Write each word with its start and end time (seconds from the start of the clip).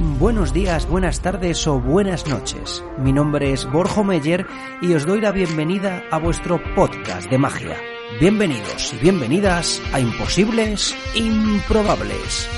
Buenos 0.00 0.52
días, 0.52 0.86
buenas 0.86 1.22
tardes 1.22 1.66
o 1.66 1.80
buenas 1.80 2.28
noches. 2.28 2.84
Mi 2.98 3.12
nombre 3.12 3.52
es 3.52 3.68
Borjo 3.68 4.04
Meyer 4.04 4.46
y 4.80 4.94
os 4.94 5.04
doy 5.04 5.20
la 5.20 5.32
bienvenida 5.32 6.04
a 6.12 6.18
vuestro 6.18 6.62
podcast 6.76 7.28
de 7.28 7.36
magia. 7.36 7.76
Bienvenidos 8.20 8.94
y 8.94 8.98
bienvenidas 8.98 9.82
a 9.92 9.98
Imposibles 9.98 10.94
Improbables. 11.16 12.48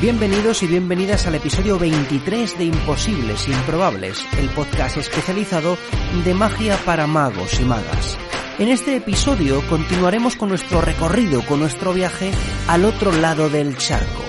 Bienvenidos 0.00 0.62
y 0.62 0.68
bienvenidas 0.68 1.26
al 1.26 1.34
episodio 1.34 1.76
23 1.76 2.58
de 2.58 2.64
Imposibles 2.66 3.48
Improbables, 3.48 4.24
el 4.38 4.48
podcast 4.50 4.96
especializado 4.98 5.76
de 6.24 6.34
magia 6.34 6.78
para 6.84 7.08
magos 7.08 7.58
y 7.58 7.64
magas. 7.64 8.16
En 8.58 8.68
este 8.68 8.96
episodio 8.96 9.60
continuaremos 9.68 10.34
con 10.34 10.48
nuestro 10.48 10.80
recorrido, 10.80 11.44
con 11.44 11.60
nuestro 11.60 11.92
viaje 11.92 12.30
al 12.68 12.86
otro 12.86 13.12
lado 13.12 13.50
del 13.50 13.76
charco. 13.76 14.22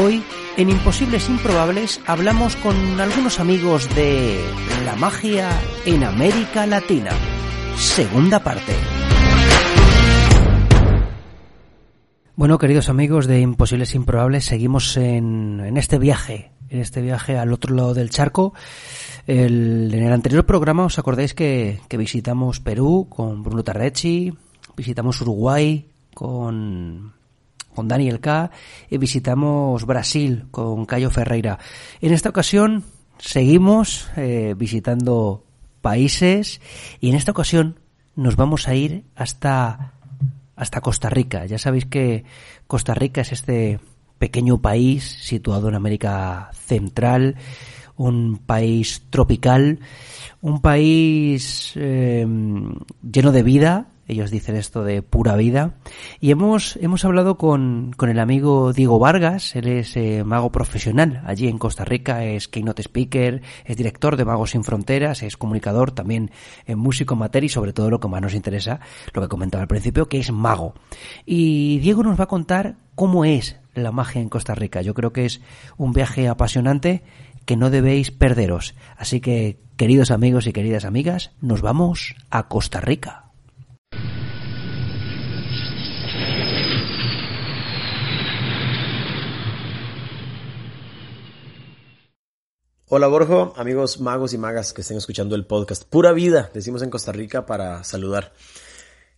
Hoy, 0.00 0.22
en 0.56 0.70
Imposibles 0.70 1.28
Improbables, 1.28 2.00
hablamos 2.06 2.54
con 2.54 3.00
algunos 3.00 3.40
amigos 3.40 3.92
de 3.96 4.40
la 4.84 4.94
magia 4.94 5.50
en 5.84 6.04
América 6.04 6.68
Latina. 6.68 7.10
Segunda 7.74 8.44
parte. 8.44 8.74
Bueno, 12.36 12.58
queridos 12.58 12.88
amigos 12.88 13.26
de 13.26 13.40
Imposibles 13.40 13.96
Improbables, 13.96 14.44
seguimos 14.44 14.96
en, 14.96 15.58
en 15.58 15.76
este 15.76 15.98
viaje, 15.98 16.52
en 16.68 16.80
este 16.80 17.02
viaje 17.02 17.38
al 17.38 17.52
otro 17.52 17.74
lado 17.74 17.94
del 17.94 18.10
charco. 18.10 18.54
En 19.26 19.92
el 19.92 20.12
anterior 20.12 20.44
programa 20.44 20.84
os 20.84 20.98
acordáis 20.98 21.34
que, 21.34 21.80
que 21.88 21.96
visitamos 21.96 22.60
Perú 22.60 23.08
con 23.08 23.42
Bruno 23.42 23.64
Tarrecci, 23.64 24.32
visitamos 24.76 25.20
Uruguay 25.20 25.88
con, 26.14 27.14
con 27.74 27.88
Daniel 27.88 28.20
K 28.20 28.50
y 28.90 28.98
visitamos 28.98 29.86
Brasil 29.86 30.46
con 30.50 30.84
Cayo 30.86 31.10
Ferreira. 31.10 31.58
En 32.00 32.12
esta 32.12 32.28
ocasión 32.28 32.84
seguimos 33.18 34.08
eh, 34.16 34.54
visitando 34.56 35.44
países 35.80 36.60
y 37.00 37.10
en 37.10 37.16
esta 37.16 37.32
ocasión 37.32 37.80
nos 38.16 38.36
vamos 38.36 38.68
a 38.68 38.74
ir 38.74 39.04
hasta 39.16 39.92
hasta 40.56 40.80
Costa 40.80 41.10
Rica. 41.10 41.46
Ya 41.46 41.58
sabéis 41.58 41.86
que 41.86 42.24
Costa 42.66 42.94
Rica 42.94 43.22
es 43.22 43.32
este 43.32 43.80
pequeño 44.24 44.62
país 44.62 45.18
situado 45.20 45.68
en 45.68 45.74
América 45.74 46.48
Central, 46.54 47.36
un 47.94 48.38
país 48.38 49.02
tropical, 49.10 49.80
un 50.40 50.62
país 50.62 51.74
eh, 51.76 52.26
lleno 53.02 53.32
de 53.32 53.42
vida, 53.42 53.88
ellos 54.08 54.30
dicen 54.30 54.56
esto 54.56 54.82
de 54.82 55.02
pura 55.02 55.36
vida, 55.36 55.74
y 56.20 56.30
hemos, 56.30 56.76
hemos 56.76 57.04
hablado 57.04 57.36
con, 57.36 57.92
con 57.98 58.08
el 58.08 58.18
amigo 58.18 58.72
Diego 58.72 58.98
Vargas, 58.98 59.56
él 59.56 59.68
es 59.68 59.94
eh, 59.98 60.24
mago 60.24 60.50
profesional 60.50 61.22
allí 61.26 61.46
en 61.46 61.58
Costa 61.58 61.84
Rica, 61.84 62.24
es 62.24 62.48
keynote 62.48 62.80
speaker, 62.80 63.42
es 63.66 63.76
director 63.76 64.16
de 64.16 64.24
Magos 64.24 64.52
Sin 64.52 64.64
Fronteras, 64.64 65.22
es 65.22 65.36
comunicador, 65.36 65.90
también 65.90 66.30
en 66.64 66.78
músico 66.78 67.12
amateur 67.12 67.44
y 67.44 67.50
sobre 67.50 67.74
todo 67.74 67.90
lo 67.90 68.00
que 68.00 68.08
más 68.08 68.22
nos 68.22 68.32
interesa, 68.32 68.80
lo 69.12 69.20
que 69.20 69.28
comentaba 69.28 69.60
al 69.60 69.68
principio, 69.68 70.08
que 70.08 70.20
es 70.20 70.32
mago. 70.32 70.72
Y 71.26 71.78
Diego 71.80 72.02
nos 72.02 72.18
va 72.18 72.24
a 72.24 72.28
contar 72.28 72.76
cómo 72.94 73.26
es 73.26 73.56
la 73.74 73.92
magia 73.92 74.20
en 74.20 74.28
Costa 74.28 74.54
Rica. 74.54 74.82
Yo 74.82 74.94
creo 74.94 75.12
que 75.12 75.26
es 75.26 75.40
un 75.76 75.92
viaje 75.92 76.28
apasionante 76.28 77.02
que 77.44 77.56
no 77.56 77.70
debéis 77.70 78.10
perderos. 78.10 78.74
Así 78.96 79.20
que, 79.20 79.58
queridos 79.76 80.10
amigos 80.10 80.46
y 80.46 80.52
queridas 80.52 80.84
amigas, 80.84 81.32
nos 81.40 81.60
vamos 81.60 82.14
a 82.30 82.48
Costa 82.48 82.80
Rica. 82.80 83.24
Hola 92.96 93.08
Borjo, 93.08 93.54
amigos 93.56 94.00
magos 94.00 94.34
y 94.34 94.38
magas 94.38 94.72
que 94.72 94.82
estén 94.82 94.98
escuchando 94.98 95.34
el 95.34 95.46
podcast. 95.46 95.82
Pura 95.82 96.12
vida, 96.12 96.50
decimos 96.54 96.80
en 96.82 96.90
Costa 96.90 97.10
Rica 97.10 97.44
para 97.44 97.82
saludar. 97.82 98.32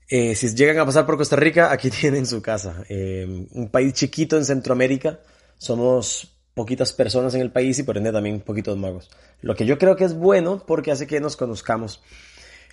Eh, 0.09 0.37
si 0.37 0.55
llegan 0.55 0.79
a 0.79 0.87
pasar 0.87 1.05
por 1.05 1.17
Costa 1.17 1.37
Rica, 1.37 1.73
aquí 1.73 1.91
tienen 2.01 2.27
su 2.27 2.43
casa. 2.43 2.85
Eh, 2.89 3.47
un 3.53 3.69
país 3.69 3.93
chiquito 3.95 4.37
en 4.37 4.45
Centroamérica. 4.45 5.21
Somos 5.59 6.33
poquitas 6.55 6.93
personas 6.93 7.35
en 7.35 7.43
el 7.43 7.51
país 7.51 7.79
y 7.79 7.83
por 7.83 7.97
ende 7.99 8.13
también 8.13 8.41
poquitos 8.41 8.77
magos. 8.77 9.11
Lo 9.43 9.55
que 9.55 9.67
yo 9.67 9.79
creo 9.79 9.97
que 9.97 10.05
es 10.05 10.15
bueno 10.15 10.63
porque 10.67 10.91
hace 10.91 11.07
que 11.07 11.21
nos 11.21 11.37
conozcamos 11.37 12.01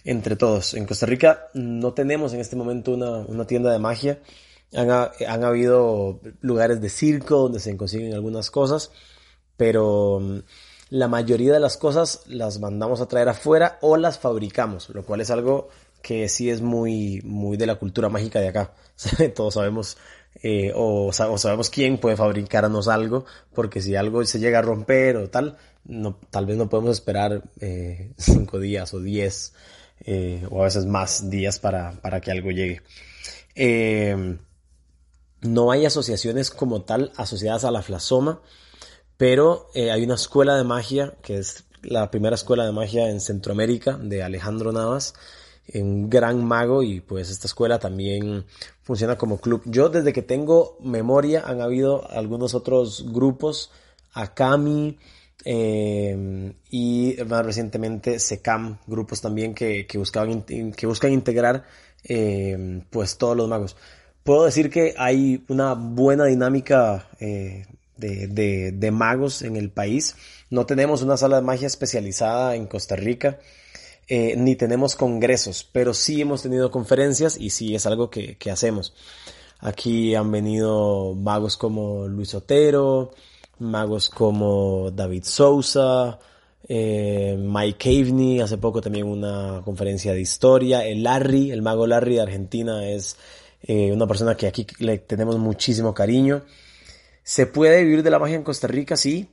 entre 0.06 0.36
todos. 0.36 0.74
En 0.74 0.86
Costa 0.86 1.06
Rica 1.06 1.48
no 1.54 1.94
tenemos 1.94 2.34
en 2.34 2.40
este 2.40 2.56
momento 2.56 2.92
una, 2.92 3.46
tienda 3.46 3.72
de 3.72 3.80
magia. 3.80 4.20
Han, 4.74 4.90
han, 4.90 5.44
habido 5.44 6.20
lugares 6.42 6.82
de 6.82 6.90
circo 6.90 7.38
donde 7.38 7.60
se 7.60 7.76
consiguen 7.78 8.14
algunas 8.14 8.50
cosas, 8.50 8.92
pero 9.56 10.20
mm, 10.20 10.40
la 10.90 11.08
mayoría 11.08 11.54
de 11.54 11.60
las 11.60 11.78
cosas 11.78 12.22
las 12.28 12.60
mandamos 12.60 13.02
a 13.02 13.08
traer 13.08 13.30
afuera 13.30 13.78
o 13.82 13.98
las 13.98 14.18
fabricamos, 14.18 14.90
lo 14.90 15.04
cual 15.06 15.22
es 15.22 15.30
algo 15.30 15.70
que 16.03 16.30
sí 16.30 16.52
es 16.52 16.62
muy, 16.62 17.22
muy 17.24 17.58
de 17.58 17.66
la 17.66 17.75
cultura 17.75 18.09
mágica 18.09 18.40
de 18.40 18.50
acá. 18.50 18.75
Todos 19.36 19.56
sabemos 19.56 19.97
eh, 20.44 20.72
o, 20.75 21.12
sabemos 21.12 21.72
quién 21.72 21.97
puede 21.97 22.18
fabricarnos 22.18 22.88
algo, 22.88 23.25
porque 23.56 23.81
si 23.81 23.96
algo 23.96 24.24
se 24.25 24.40
llega 24.40 24.59
a 24.59 24.62
romper 24.62 25.18
o 25.18 25.30
tal, 25.31 25.58
no, 25.86 26.19
tal 26.30 26.46
vez 26.46 26.58
no 26.58 26.69
podemos 26.69 26.91
esperar 26.91 27.41
eh, 27.59 28.12
cinco 28.18 28.59
días 28.59 28.94
o 28.94 29.00
diez 29.00 29.53
eh, 30.06 30.46
o 30.52 30.62
a 30.62 30.66
veces 30.66 30.86
más 30.86 31.30
días 31.31 31.58
para, 31.58 31.94
para 31.94 32.22
que 32.22 32.30
algo 32.30 32.52
llegue. 32.52 32.81
Eh, 33.56 34.38
no 35.41 35.72
hay 35.72 35.85
asociaciones 35.85 36.50
como 36.50 36.84
tal 36.84 37.12
asociadas 37.16 37.64
a 37.64 37.72
la 37.72 37.81
flasoma, 37.81 38.41
pero 39.18 39.70
eh, 39.74 39.91
hay 39.91 40.03
una 40.03 40.16
escuela 40.16 40.58
de 40.58 40.64
magia, 40.64 41.14
que 41.22 41.38
es 41.38 41.66
la 41.81 42.12
primera 42.12 42.35
escuela 42.35 42.66
de 42.66 42.72
magia 42.72 43.09
en 43.09 43.20
Centroamérica, 43.20 43.97
de 43.97 44.24
Alejandro 44.24 44.72
Navas, 44.72 45.14
un 45.74 46.09
gran 46.09 46.44
mago 46.44 46.84
y 46.84 47.00
pues 47.00 47.29
esta 47.29 47.47
escuela 47.47 47.79
también 47.79 48.46
funciona 48.81 49.18
como 49.18 49.40
club. 49.40 49.62
Yo 49.66 49.90
desde 49.90 50.13
que 50.13 50.22
tengo 50.22 50.78
memoria 50.81 51.44
han 51.46 51.62
habido 51.62 52.09
algunos 52.12 52.53
otros 52.53 53.06
grupos, 53.12 53.72
Akami 54.13 54.97
eh, 55.46 56.53
y 56.69 57.16
más 57.28 57.46
recientemente 57.46 58.19
Secam, 58.19 58.78
grupos 58.88 59.22
también 59.22 59.53
que, 59.53 59.88
que 59.88 59.97
buscaban 59.97 60.44
que 60.44 60.85
buscan 60.85 61.12
integrar 61.12 61.63
eh, 62.03 62.84
pues 62.90 63.18
todos 63.18 63.35
los 63.35 63.47
magos. 63.50 63.75
Puedo 64.23 64.46
decir 64.46 64.69
que 64.69 64.94
hay 64.97 65.44
una 65.50 65.73
buena 65.73 66.25
dinámica 66.25 67.09
eh, 67.19 67.66
de, 67.97 68.72
de 68.72 68.91
magos 68.91 69.41
en 69.41 69.56
el 69.56 69.69
país. 69.69 70.16
No 70.50 70.66
tenemos 70.66 71.02
una 71.02 71.18
sala 71.18 71.38
de 71.38 71.41
magia 71.41 71.68
especializada 71.68 72.56
en 72.56 72.68
Costa 72.68 72.96
Rica. 72.96 73.40
Eh, 74.16 74.35
ni 74.38 74.56
tenemos 74.56 74.96
congresos, 74.96 75.68
pero 75.72 75.91
sí 75.96 76.22
hemos 76.22 76.44
tenido 76.44 76.69
conferencias 76.69 77.35
y 77.35 77.50
sí 77.50 77.74
es 77.74 77.88
algo 77.88 78.12
que, 78.12 78.38
hacemos. 78.51 78.94
Aquí 79.57 80.14
han 80.14 80.32
venido 80.32 81.16
magos 81.16 81.58
como 81.58 82.08
Luis 82.08 82.35
Otero, 82.35 83.09
magos 83.58 84.11
como 84.11 84.91
David 84.91 85.23
Sousa, 85.23 86.20
eh, 86.67 87.35
Mike 87.40 87.79
Caveney, 87.79 88.40
hace 88.40 88.59
poco 88.59 88.82
también 88.82 89.08
una 89.08 89.64
conferencia 89.66 90.14
de 90.14 90.22
historia, 90.22 90.85
el 90.85 91.02
Larry, 91.02 91.49
el 91.49 91.64
mago 91.64 91.88
Larry 91.88 92.17
de 92.17 92.22
Argentina 92.22 92.88
es 92.88 93.17
eh, 93.64 93.91
una 93.91 94.05
persona 94.05 94.38
que 94.38 94.46
aquí 94.46 94.67
le 94.78 94.99
tenemos 94.99 95.40
muchísimo 95.40 95.91
cariño. 95.91 96.43
¿Se 97.23 97.47
puede 97.47 97.84
vivir 97.84 98.03
de 98.03 98.11
la 98.11 98.20
magia 98.20 98.35
en 98.35 98.43
Costa 98.43 98.67
Rica? 98.67 98.96
Sí. 98.96 99.28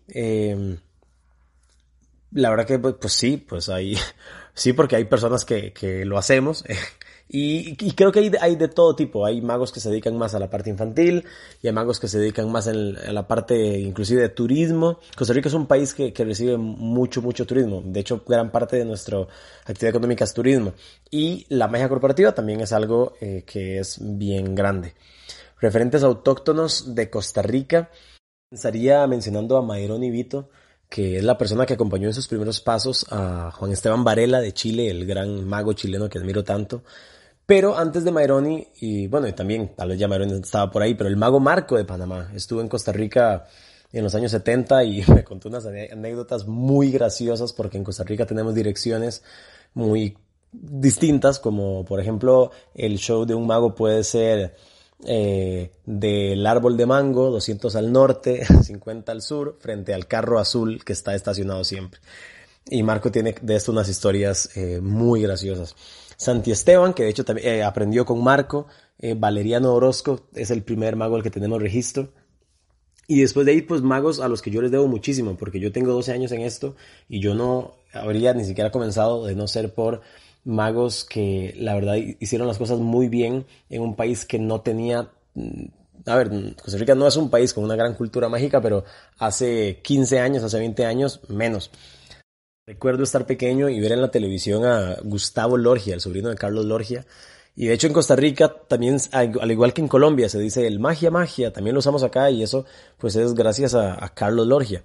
La 2.32 2.48
verdad 2.48 2.66
que 2.66 2.78
pues, 2.78 2.94
pues, 2.98 3.12
sí, 3.12 3.36
pues 3.36 3.68
hay, 3.68 3.98
sí 4.54 4.72
porque 4.72 4.96
hay 4.96 5.04
personas 5.04 5.44
que, 5.44 5.72
que 5.72 6.04
lo 6.04 6.18
hacemos. 6.18 6.64
Y, 7.32 7.76
y, 7.86 7.92
creo 7.92 8.10
que 8.10 8.18
hay, 8.18 8.32
hay, 8.40 8.56
de 8.56 8.66
todo 8.66 8.96
tipo. 8.96 9.24
Hay 9.24 9.40
magos 9.40 9.70
que 9.70 9.78
se 9.78 9.88
dedican 9.88 10.18
más 10.18 10.34
a 10.34 10.40
la 10.40 10.50
parte 10.50 10.68
infantil 10.68 11.24
y 11.62 11.68
hay 11.68 11.72
magos 11.72 12.00
que 12.00 12.08
se 12.08 12.18
dedican 12.18 12.50
más 12.50 12.66
a 12.66 12.72
la 12.72 13.28
parte 13.28 13.78
inclusive 13.78 14.20
de 14.20 14.30
turismo. 14.30 14.98
Costa 15.16 15.32
Rica 15.32 15.48
es 15.48 15.54
un 15.54 15.68
país 15.68 15.94
que, 15.94 16.12
que, 16.12 16.24
recibe 16.24 16.56
mucho, 16.56 17.22
mucho 17.22 17.46
turismo. 17.46 17.82
De 17.84 18.00
hecho, 18.00 18.24
gran 18.26 18.50
parte 18.50 18.78
de 18.78 18.84
nuestra 18.84 19.20
actividad 19.64 19.90
económica 19.90 20.24
es 20.24 20.34
turismo. 20.34 20.72
Y 21.08 21.46
la 21.50 21.68
magia 21.68 21.88
corporativa 21.88 22.32
también 22.32 22.62
es 22.62 22.72
algo 22.72 23.12
eh, 23.20 23.44
que 23.46 23.78
es 23.78 23.98
bien 24.00 24.56
grande. 24.56 24.94
referentes 25.60 26.02
autóctonos 26.02 26.96
de 26.96 27.10
Costa 27.10 27.42
Rica, 27.42 27.90
estaría 28.50 29.06
mencionando 29.06 29.56
a 29.56 29.62
Mayroni 29.62 30.10
Vito, 30.10 30.50
que 30.90 31.18
es 31.18 31.24
la 31.24 31.38
persona 31.38 31.64
que 31.64 31.74
acompañó 31.74 32.08
en 32.08 32.14
sus 32.14 32.26
primeros 32.26 32.60
pasos 32.60 33.06
a 33.10 33.52
Juan 33.52 33.70
Esteban 33.70 34.02
Varela 34.02 34.40
de 34.40 34.52
Chile, 34.52 34.90
el 34.90 35.06
gran 35.06 35.48
mago 35.48 35.72
chileno 35.72 36.08
que 36.08 36.18
admiro 36.18 36.42
tanto. 36.42 36.82
Pero 37.46 37.78
antes 37.78 38.02
de 38.02 38.10
Mayroni, 38.10 38.66
y 38.80 39.06
bueno, 39.06 39.28
y 39.28 39.32
también 39.32 39.72
tal 39.76 39.90
vez 39.90 39.98
ya 40.00 40.08
Mayroni 40.08 40.34
estaba 40.34 40.68
por 40.70 40.82
ahí, 40.82 40.94
pero 40.94 41.08
el 41.08 41.16
mago 41.16 41.38
Marco 41.38 41.76
de 41.76 41.84
Panamá 41.84 42.32
estuvo 42.34 42.60
en 42.60 42.68
Costa 42.68 42.90
Rica 42.90 43.46
en 43.92 44.02
los 44.02 44.14
años 44.16 44.32
70 44.32 44.82
y 44.84 45.04
me 45.14 45.22
contó 45.22 45.48
unas 45.48 45.64
anécdotas 45.64 46.46
muy 46.48 46.90
graciosas 46.90 47.52
porque 47.52 47.78
en 47.78 47.84
Costa 47.84 48.02
Rica 48.02 48.26
tenemos 48.26 48.52
direcciones 48.52 49.22
muy 49.74 50.18
distintas, 50.52 51.38
como 51.38 51.84
por 51.84 52.00
ejemplo 52.00 52.50
el 52.74 52.98
show 52.98 53.24
de 53.24 53.36
un 53.36 53.46
mago 53.46 53.76
puede 53.76 54.02
ser 54.02 54.56
eh, 55.04 55.72
del 55.86 56.46
árbol 56.46 56.76
de 56.76 56.86
mango, 56.86 57.30
200 57.30 57.74
al 57.76 57.92
norte, 57.92 58.44
50 58.62 59.12
al 59.12 59.22
sur, 59.22 59.56
frente 59.60 59.94
al 59.94 60.06
carro 60.06 60.38
azul 60.38 60.84
que 60.84 60.92
está 60.92 61.14
estacionado 61.14 61.64
siempre. 61.64 62.00
Y 62.68 62.82
Marco 62.82 63.10
tiene 63.10 63.34
de 63.40 63.56
esto 63.56 63.72
unas 63.72 63.88
historias 63.88 64.56
eh, 64.56 64.80
muy 64.80 65.22
graciosas. 65.22 65.74
Santi 66.16 66.50
Esteban, 66.50 66.92
que 66.92 67.04
de 67.04 67.08
hecho 67.08 67.24
también 67.24 67.48
eh, 67.48 67.62
aprendió 67.62 68.04
con 68.04 68.22
Marco, 68.22 68.66
Valeriano 69.16 69.72
Orozco 69.72 70.28
es 70.34 70.50
el 70.50 70.62
primer 70.62 70.94
mago 70.94 71.16
al 71.16 71.22
que 71.22 71.30
tenemos 71.30 71.62
registro. 71.62 72.12
Y 73.08 73.22
después 73.22 73.46
de 73.46 73.52
ahí, 73.52 73.62
pues 73.62 73.80
magos 73.80 74.20
a 74.20 74.28
los 74.28 74.42
que 74.42 74.50
yo 74.50 74.60
les 74.60 74.70
debo 74.70 74.86
muchísimo, 74.86 75.38
porque 75.38 75.58
yo 75.58 75.72
tengo 75.72 75.92
12 75.92 76.12
años 76.12 76.32
en 76.32 76.42
esto 76.42 76.76
y 77.08 77.20
yo 77.20 77.34
no 77.34 77.72
habría 77.94 78.34
ni 78.34 78.44
siquiera 78.44 78.70
comenzado 78.70 79.24
de 79.24 79.34
no 79.34 79.48
ser 79.48 79.74
por 79.74 80.02
magos 80.44 81.04
que 81.04 81.54
la 81.56 81.74
verdad 81.74 81.96
hicieron 82.18 82.48
las 82.48 82.58
cosas 82.58 82.78
muy 82.78 83.08
bien 83.08 83.46
en 83.68 83.82
un 83.82 83.96
país 83.96 84.24
que 84.24 84.38
no 84.38 84.60
tenía... 84.60 85.10
Mm, 85.34 85.66
a 86.06 86.16
ver, 86.16 86.30
Costa 86.56 86.78
Rica 86.78 86.94
no 86.94 87.06
es 87.06 87.16
un 87.16 87.28
país 87.30 87.52
con 87.52 87.64
una 87.64 87.76
gran 87.76 87.94
cultura 87.94 88.28
mágica, 88.28 88.60
pero 88.60 88.84
hace 89.18 89.80
15 89.82 90.18
años, 90.18 90.42
hace 90.42 90.58
20 90.58 90.86
años, 90.86 91.20
menos. 91.28 91.70
Recuerdo 92.66 93.02
estar 93.02 93.26
pequeño 93.26 93.68
y 93.68 93.80
ver 93.80 93.92
en 93.92 94.00
la 94.00 94.10
televisión 94.10 94.64
a 94.64 94.96
Gustavo 95.02 95.56
Lorgia, 95.58 95.94
el 95.94 96.00
sobrino 96.00 96.30
de 96.30 96.36
Carlos 96.36 96.64
Lorgia, 96.64 97.04
y 97.56 97.66
de 97.66 97.74
hecho 97.74 97.86
en 97.86 97.92
Costa 97.92 98.16
Rica 98.16 98.48
también, 98.68 98.98
al 99.12 99.50
igual 99.50 99.72
que 99.72 99.80
en 99.80 99.88
Colombia, 99.88 100.28
se 100.28 100.38
dice 100.38 100.66
el 100.66 100.78
magia, 100.78 101.10
magia, 101.10 101.52
también 101.52 101.74
lo 101.74 101.80
usamos 101.80 102.02
acá 102.02 102.30
y 102.30 102.42
eso 102.42 102.64
pues 102.96 103.16
es 103.16 103.34
gracias 103.34 103.74
a, 103.74 103.96
Carlos 104.14 104.46
Lorgia. 104.46 104.82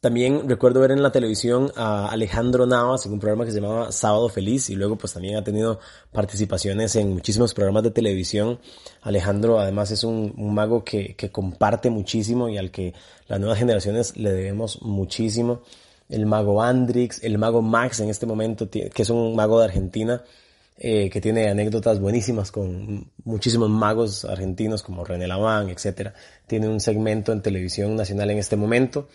También 0.00 0.48
recuerdo 0.48 0.80
ver 0.80 0.92
en 0.92 1.02
la 1.02 1.12
televisión 1.12 1.72
a 1.76 2.08
Alejandro 2.08 2.64
Navas 2.64 3.04
en 3.04 3.12
un 3.12 3.20
programa 3.20 3.44
que 3.44 3.52
se 3.52 3.60
llamaba 3.60 3.92
Sábado 3.92 4.30
Feliz 4.30 4.70
y 4.70 4.74
luego 4.74 4.96
pues 4.96 5.12
también 5.12 5.36
ha 5.36 5.44
tenido 5.44 5.78
participaciones 6.10 6.96
en 6.96 7.12
muchísimos 7.12 7.52
programas 7.52 7.82
de 7.82 7.90
televisión. 7.90 8.58
Alejandro 9.02 9.60
además 9.60 9.90
es 9.90 10.02
un, 10.02 10.32
mago 10.54 10.84
que, 10.84 11.14
que, 11.16 11.30
comparte 11.30 11.90
muchísimo 11.90 12.48
y 12.48 12.56
al 12.56 12.70
que 12.70 12.94
las 13.28 13.40
nuevas 13.40 13.58
generaciones 13.58 14.16
le 14.16 14.32
debemos 14.32 14.80
muchísimo. 14.80 15.60
El 16.08 16.24
mago 16.24 16.62
Andrix, 16.62 17.22
el 17.22 17.36
mago 17.36 17.60
Max 17.60 18.00
en 18.00 18.08
este 18.08 18.24
momento, 18.24 18.70
que 18.70 18.90
es 18.96 19.10
un 19.10 19.36
mago 19.36 19.58
de 19.58 19.66
Argentina, 19.66 20.24
eh, 20.78 21.10
que 21.10 21.20
tiene 21.20 21.50
anécdotas 21.50 22.00
buenísimas 22.00 22.50
con 22.50 23.10
muchísimos 23.24 23.68
magos 23.68 24.24
argentinos 24.24 24.82
como 24.82 25.04
René 25.04 25.28
Laván, 25.28 25.68
etc. 25.68 26.12
Tiene 26.46 26.68
un 26.68 26.80
segmento 26.80 27.32
en 27.32 27.42
televisión 27.42 27.96
nacional 27.96 28.30
en 28.30 28.38
este 28.38 28.56
momento. 28.56 29.06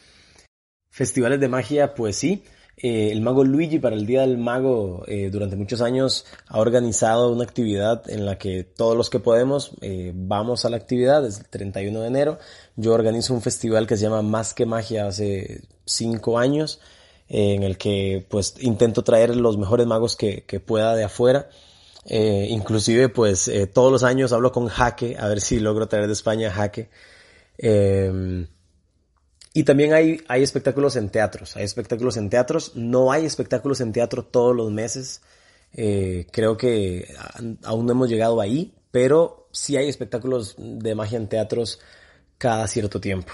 Festivales 0.96 1.42
de 1.42 1.50
magia, 1.50 1.94
pues 1.94 2.16
sí. 2.16 2.46
Eh, 2.78 3.12
el 3.12 3.20
mago 3.20 3.44
Luigi 3.44 3.80
para 3.80 3.98
el 3.98 4.06
Día 4.06 4.22
del 4.22 4.38
Mago 4.38 5.04
eh, 5.08 5.30
durante 5.30 5.58
muchos 5.58 5.82
años 5.82 6.26
ha 6.48 6.60
organizado 6.60 7.32
una 7.32 7.44
actividad 7.44 8.10
en 8.10 8.26
la 8.26 8.38
que 8.38 8.64
todos 8.64 8.96
los 8.96 9.10
que 9.10 9.20
podemos 9.20 9.72
vamos 10.14 10.64
a 10.64 10.70
la 10.70 10.78
actividad, 10.78 11.26
es 11.26 11.40
el 11.40 11.48
31 11.48 12.00
de 12.00 12.08
enero. 12.08 12.40
Yo 12.78 12.94
organizo 12.94 13.34
un 13.34 13.42
festival 13.42 13.88
que 13.88 13.98
se 13.98 14.04
llama 14.04 14.22
Más 14.22 14.54
que 14.54 14.66
Magia 14.66 15.08
hace 15.08 15.64
cinco 15.86 16.40
años 16.40 16.80
en 17.28 17.64
el 17.64 17.78
que 17.78 18.26
pues 18.30 18.56
intento 18.62 19.04
traer 19.04 19.36
los 19.36 19.58
mejores 19.58 19.86
magos 19.88 20.16
que, 20.16 20.46
que 20.46 20.62
pueda 20.62 20.96
de 20.96 21.04
afuera. 21.04 21.50
Eh, 22.08 22.48
inclusive 22.52 23.10
pues 23.10 23.50
eh, 23.50 23.68
todos 23.68 23.92
los 23.92 24.04
años 24.04 24.32
hablo 24.32 24.52
con 24.52 24.68
Jaque 24.68 25.18
a 25.20 25.28
ver 25.28 25.42
si 25.42 25.60
logro 25.60 25.88
traer 25.88 26.08
de 26.08 26.14
España 26.14 26.52
Jaque. 26.52 26.90
Eh, 27.58 28.48
y 29.58 29.64
también 29.64 29.94
hay, 29.94 30.22
hay 30.28 30.44
espectáculos 30.44 30.98
en 30.98 31.08
teatros, 31.08 31.56
hay 31.56 31.64
espectáculos 31.64 32.18
en 32.18 32.30
teatros, 32.30 32.74
no 32.76 33.14
hay 33.14 33.26
espectáculos 33.26 33.80
en 33.80 33.94
teatro 33.94 34.26
todos 34.26 34.54
los 34.54 34.70
meses. 34.70 35.22
Eh, 35.72 36.28
creo 36.30 36.58
que 36.58 37.08
aún 37.64 37.86
no 37.86 37.94
hemos 37.94 38.10
llegado 38.10 38.42
ahí, 38.42 38.74
pero 38.92 39.48
sí 39.54 39.78
hay 39.78 39.88
espectáculos 39.88 40.56
de 40.58 40.94
magia 40.94 41.16
en 41.16 41.30
teatros 41.30 41.80
cada 42.38 42.68
cierto 42.68 43.00
tiempo. 43.00 43.32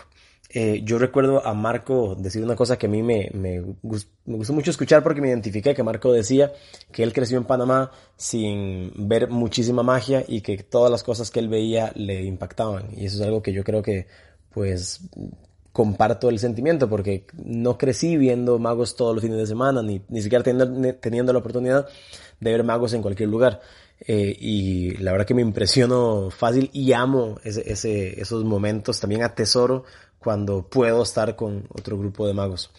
Eh, 0.51 0.81
yo 0.83 1.00
recuerdo 1.00 1.44
a 1.44 1.56
Marco 1.56 2.13
decir 2.13 2.44
una 2.44 2.56
cosa 2.56 2.77
que 2.77 2.85
a 2.85 2.89
mí 2.89 3.01
me, 3.01 3.31
me, 3.33 3.59
gustó 3.81 4.53
mucho 4.53 4.69
escuchar 4.69 5.01
porque 5.01 5.21
me 5.21 5.29
identifiqué, 5.29 5.73
que 5.73 5.81
Marco 5.81 6.13
decía 6.13 6.53
que 6.91 7.01
él 7.01 7.13
creció 7.13 7.39
en 7.39 7.45
Panamá 7.45 7.89
sin 8.15 8.91
ver 9.07 9.27
muchísima 9.27 9.81
magia 9.81 10.23
y 10.27 10.41
que 10.41 10.57
todas 10.59 10.91
las 10.91 11.01
cosas 11.01 11.31
que 11.31 11.39
él 11.39 11.50
veía 11.50 11.91
le 11.95 12.21
impactaban. 12.25 12.89
Y 12.95 13.07
eso 13.07 13.15
es 13.15 13.23
algo 13.23 13.41
que 13.41 13.53
yo 13.53 13.63
creo 13.63 13.81
que 13.81 14.06
pues 14.53 15.01
comparto 15.71 16.29
el 16.29 16.39
sentimiento 16.39 16.89
porque 16.89 17.25
no 17.33 17.77
crecí 17.77 18.18
viendo 18.18 18.59
magos 18.59 18.95
todos 18.95 19.15
los 19.15 19.23
fines 19.23 19.38
de 19.38 19.47
semana, 19.47 19.81
ni, 19.81 20.01
ni 20.09 20.21
siquiera 20.21 20.44
teniendo, 20.44 20.95
teniendo 20.95 21.33
la 21.33 21.39
oportunidad 21.39 21.88
de 22.39 22.51
ver 22.51 22.63
magos 22.63 22.94
en 22.94 23.01
cualquier 23.01 23.29
lugar. 23.29 23.62
Eh, 24.07 24.35
y 24.39 24.97
la 24.97 25.12
verdad 25.12 25.27
que 25.27 25.35
me 25.35 25.44
impresiono 25.44 26.29
fácil 26.31 26.69
y 26.73 26.91
amo 26.94 27.39
ese, 27.44 27.71
ese, 27.71 28.19
esos 28.19 28.44
momentos, 28.44 29.00
también 29.00 29.21
atesoro 29.21 29.83
cuando 30.18 30.68
puedo 30.68 31.03
estar 31.03 31.35
con 31.35 31.68
otro 31.69 31.97
grupo 31.97 32.27
de 32.27 32.33
magos. 32.33 32.71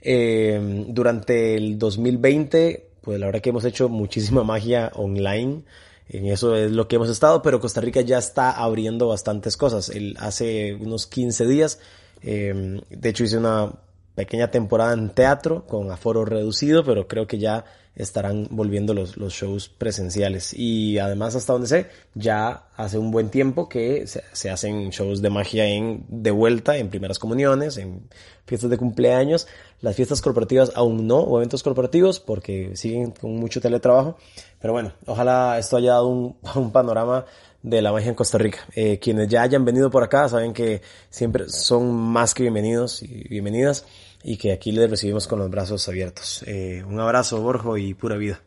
Eh, 0.00 0.84
durante 0.88 1.54
el 1.54 1.78
2020, 1.78 2.88
pues 3.00 3.18
la 3.18 3.26
verdad 3.26 3.40
que 3.40 3.50
hemos 3.50 3.64
hecho 3.64 3.88
muchísima 3.88 4.44
magia 4.44 4.90
online. 4.94 5.62
En 6.08 6.26
eso 6.26 6.54
es 6.54 6.70
lo 6.70 6.88
que 6.88 6.96
hemos 6.96 7.08
estado, 7.08 7.40
pero 7.42 7.60
Costa 7.60 7.80
Rica 7.80 8.00
ya 8.02 8.18
está 8.18 8.50
abriendo 8.50 9.08
bastantes 9.08 9.56
cosas. 9.56 9.88
El, 9.88 10.16
hace 10.18 10.74
unos 10.74 11.06
15 11.06 11.46
días, 11.46 11.78
eh, 12.22 12.80
de 12.88 13.08
hecho 13.08 13.24
hice 13.24 13.38
una 13.38 13.72
pequeña 14.14 14.50
temporada 14.50 14.92
en 14.92 15.10
teatro 15.10 15.66
con 15.66 15.90
aforo 15.90 16.24
reducido, 16.24 16.84
pero 16.84 17.08
creo 17.08 17.26
que 17.26 17.38
ya 17.38 17.64
estarán 17.94 18.48
volviendo 18.50 18.94
los, 18.94 19.16
shows 19.34 19.68
presenciales. 19.68 20.54
Y 20.54 20.98
además, 20.98 21.34
hasta 21.34 21.52
donde 21.52 21.68
sé, 21.68 21.86
ya 22.14 22.68
hace 22.76 22.98
un 22.98 23.10
buen 23.10 23.28
tiempo 23.28 23.68
que 23.68 24.06
se, 24.06 24.50
hacen 24.50 24.90
shows 24.90 25.20
de 25.20 25.30
magia 25.30 25.66
en, 25.66 26.04
de 26.08 26.30
vuelta, 26.30 26.76
en 26.76 26.88
primeras 26.88 27.18
comuniones, 27.18 27.76
en 27.76 28.08
fiestas 28.46 28.70
de 28.70 28.78
cumpleaños. 28.78 29.46
Las 29.80 29.96
fiestas 29.96 30.22
corporativas 30.22 30.72
aún 30.74 31.06
no, 31.06 31.18
o 31.18 31.38
eventos 31.38 31.62
corporativos, 31.62 32.20
porque 32.20 32.76
siguen 32.76 33.10
con 33.10 33.36
mucho 33.36 33.60
teletrabajo. 33.60 34.16
Pero 34.60 34.72
bueno, 34.72 34.92
ojalá 35.06 35.58
esto 35.58 35.76
haya 35.76 35.92
dado 35.92 36.08
un 36.08 36.36
panorama 36.72 37.26
de 37.62 37.82
la 37.82 37.92
magia 37.92 38.08
en 38.08 38.14
Costa 38.14 38.38
Rica. 38.38 38.58
Eh, 38.74 38.98
quienes 38.98 39.28
ya 39.28 39.42
hayan 39.42 39.64
venido 39.64 39.90
por 39.90 40.02
acá 40.02 40.28
saben 40.28 40.52
que 40.52 40.82
siempre 41.10 41.48
son 41.48 41.92
más 41.94 42.34
que 42.34 42.42
bienvenidos 42.42 43.02
y 43.02 43.28
bienvenidas 43.28 43.86
y 44.24 44.36
que 44.36 44.52
aquí 44.52 44.72
les 44.72 44.90
recibimos 44.90 45.26
con 45.26 45.38
los 45.38 45.50
brazos 45.50 45.88
abiertos. 45.88 46.44
Eh, 46.46 46.84
un 46.86 47.00
abrazo, 47.00 47.40
Borjo, 47.40 47.76
y 47.76 47.94
pura 47.94 48.16
vida. 48.16 48.40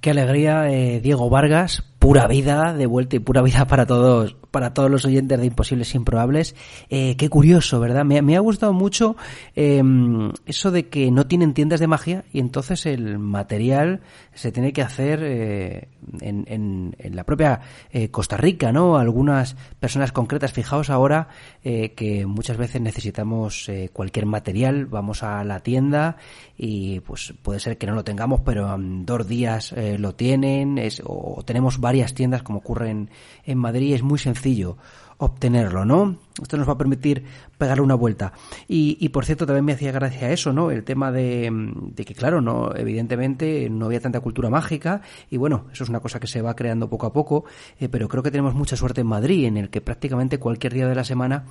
Qué 0.00 0.10
alegría, 0.10 0.70
eh, 0.70 1.00
Diego 1.00 1.30
Vargas, 1.30 1.84
pura 1.98 2.26
vida 2.26 2.74
de 2.74 2.86
vuelta 2.86 3.16
y 3.16 3.20
pura 3.20 3.42
vida 3.42 3.66
para 3.66 3.86
todos 3.86 4.36
para 4.52 4.74
todos 4.74 4.90
los 4.90 5.04
oyentes 5.04 5.40
de 5.40 5.46
Imposibles 5.46 5.94
Improbables. 5.96 6.54
Eh, 6.90 7.16
qué 7.16 7.28
curioso, 7.28 7.80
¿verdad? 7.80 8.04
Me, 8.04 8.36
ha 8.36 8.40
gustado 8.40 8.72
mucho 8.72 9.16
em, 9.56 10.30
eso 10.46 10.70
de 10.70 10.88
que 10.88 11.10
no 11.10 11.26
tienen 11.26 11.54
tiendas 11.54 11.80
de 11.80 11.88
magia 11.88 12.24
y 12.32 12.38
entonces 12.38 12.86
el 12.86 13.18
material 13.18 14.00
se 14.34 14.52
tiene 14.52 14.72
que 14.72 14.82
hacer 14.82 15.20
eh, 15.22 15.88
en, 16.20 16.44
en, 16.46 17.16
la 17.16 17.24
propia 17.24 17.60
eh, 17.90 18.10
Costa 18.10 18.36
Rica, 18.36 18.72
¿no? 18.72 18.98
Algunas 18.98 19.56
personas 19.80 20.12
concretas, 20.12 20.52
fijaos 20.52 20.90
ahora 20.90 21.28
que 21.62 22.26
muchas 22.26 22.56
veces 22.56 22.80
necesitamos 22.80 23.70
cualquier 23.92 24.26
material, 24.26 24.86
vamos 24.86 25.22
a 25.22 25.42
la 25.44 25.60
tienda 25.60 26.16
y 26.58 27.00
pues 27.00 27.32
puede 27.42 27.60
ser 27.60 27.78
que 27.78 27.86
no 27.86 27.94
lo 27.94 28.04
tengamos, 28.04 28.40
pero 28.40 28.74
en 28.74 29.06
dos 29.06 29.26
días 29.26 29.74
lo 29.98 30.14
tienen, 30.14 30.78
es, 30.78 31.00
o 31.04 31.42
tenemos 31.46 31.78
varias 31.78 32.14
tiendas 32.14 32.42
como 32.42 32.58
ocurre 32.58 32.90
en, 32.90 33.10
en 33.46 33.58
Madrid, 33.58 33.94
es 33.94 34.02
muy 34.02 34.18
sencillo 34.18 34.41
sencillo 34.42 34.76
obtenerlo, 35.24 35.84
¿no? 35.84 36.16
Esto 36.40 36.56
nos 36.56 36.68
va 36.68 36.72
a 36.72 36.78
permitir 36.78 37.24
pegarle 37.58 37.82
una 37.82 37.94
vuelta. 37.94 38.32
Y, 38.66 39.08
por 39.10 39.24
cierto, 39.24 39.46
también 39.46 39.64
me 39.64 39.72
hacía 39.72 39.92
gracia 39.92 40.30
eso, 40.30 40.52
¿no? 40.52 40.70
El 40.70 40.82
tema 40.82 41.12
de, 41.12 41.52
que, 41.94 42.14
claro, 42.14 42.40
no, 42.40 42.74
evidentemente 42.74 43.68
no 43.70 43.86
había 43.86 44.00
tanta 44.00 44.20
cultura 44.20 44.50
mágica 44.50 45.02
y 45.30 45.36
bueno, 45.36 45.66
eso 45.72 45.84
es 45.84 45.90
una 45.90 46.00
cosa 46.00 46.18
que 46.18 46.26
se 46.26 46.42
va 46.42 46.56
creando 46.56 46.88
poco 46.88 47.06
a 47.06 47.12
poco, 47.12 47.44
eh, 47.78 47.88
pero 47.88 48.08
creo 48.08 48.22
que 48.22 48.30
tenemos 48.30 48.54
mucha 48.54 48.76
suerte 48.76 49.02
en 49.02 49.06
Madrid, 49.06 49.46
en 49.46 49.56
el 49.56 49.70
que 49.70 49.80
prácticamente 49.80 50.38
cualquier 50.38 50.72
día 50.72 50.88
de 50.88 50.94
la 50.94 51.04
semana 51.04 51.44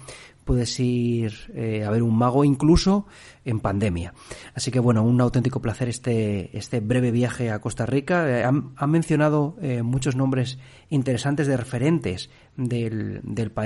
puedes 0.44 0.78
ir 0.80 1.34
eh, 1.54 1.86
a 1.86 1.92
ver 1.92 2.04
un 2.04 2.18
mago, 2.18 2.44
incluso 2.44 3.06
en 3.46 3.60
pandemia. 3.60 4.14
Así 4.54 4.72
que 4.72 4.80
bueno, 4.80 5.04
un 5.04 5.22
auténtico 5.22 5.62
placer 5.62 5.88
este, 5.88 6.58
este 6.58 6.80
breve 6.80 7.12
viaje 7.12 7.52
a 7.52 7.60
Costa 7.60 7.86
Rica. 7.86 8.28
Eh, 8.28 8.44
han, 8.44 8.74
mencionado 8.92 9.56
muchos 9.84 10.16
nombres 10.16 10.60
interesantes 10.90 11.48
de 11.48 11.56
referentes 11.56 12.30
del, 12.58 13.22
del 13.24 13.52
país 13.52 13.61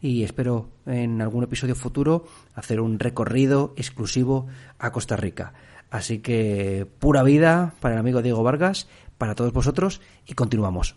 y 0.00 0.22
espero 0.22 0.68
en 0.86 1.20
algún 1.22 1.44
episodio 1.44 1.74
futuro 1.74 2.26
hacer 2.54 2.80
un 2.80 2.98
recorrido 2.98 3.74
exclusivo 3.76 4.46
a 4.78 4.92
Costa 4.92 5.16
Rica. 5.16 5.54
Así 5.90 6.18
que 6.18 6.86
pura 6.98 7.22
vida 7.22 7.74
para 7.80 7.94
el 7.94 8.00
amigo 8.00 8.22
Diego 8.22 8.42
Vargas, 8.42 8.88
para 9.18 9.34
todos 9.34 9.52
vosotros 9.52 10.00
y 10.26 10.34
continuamos. 10.34 10.96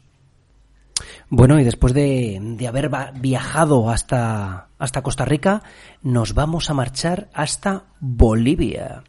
Bueno, 1.31 1.59
y 1.59 1.63
después 1.63 1.93
de, 1.93 2.39
de, 2.41 2.67
haber 2.67 2.89
viajado 3.21 3.91
hasta, 3.91 4.69
hasta 4.79 5.03
Costa 5.03 5.25
Rica, 5.25 5.62
nos 6.01 6.33
vamos 6.33 6.71
a 6.71 6.74
marchar 6.74 7.29
hasta 7.36 7.83
Bolivia. 8.00 9.03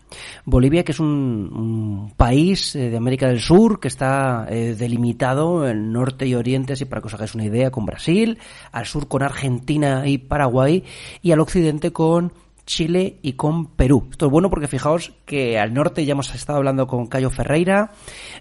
Bolivia, 0.44 0.84
que 0.84 0.92
es 0.92 1.00
un, 1.00 2.12
país 2.18 2.76
eh, 2.76 2.90
de 2.90 2.96
América 2.98 3.28
del 3.28 3.40
Sur 3.40 3.80
que 3.80 3.88
está 3.88 4.46
eh, 4.50 4.74
delimitado 4.78 5.66
en 5.66 5.92
norte 5.92 6.26
y 6.26 6.34
oriente, 6.34 6.74
así 6.74 6.84
para 6.84 7.00
que 7.00 7.06
os 7.06 7.14
hagáis 7.14 7.34
una 7.34 7.46
idea, 7.46 7.70
con 7.70 7.86
Brasil, 7.86 8.38
al 8.70 8.84
sur 8.84 9.08
con 9.08 9.22
Argentina 9.22 10.06
y 10.06 10.18
Paraguay, 10.18 10.84
y 11.22 11.32
al 11.32 11.40
occidente 11.40 11.90
con 11.90 12.34
Chile 12.70 13.18
y 13.20 13.32
con 13.32 13.66
Perú. 13.66 14.06
Esto 14.12 14.26
es 14.26 14.30
bueno 14.30 14.48
porque 14.48 14.68
fijaos 14.68 15.12
que 15.24 15.58
al 15.58 15.74
norte 15.74 16.04
ya 16.04 16.12
hemos 16.12 16.32
estado 16.32 16.58
hablando 16.58 16.86
con 16.86 17.08
Cayo 17.08 17.28
Ferreira, 17.28 17.90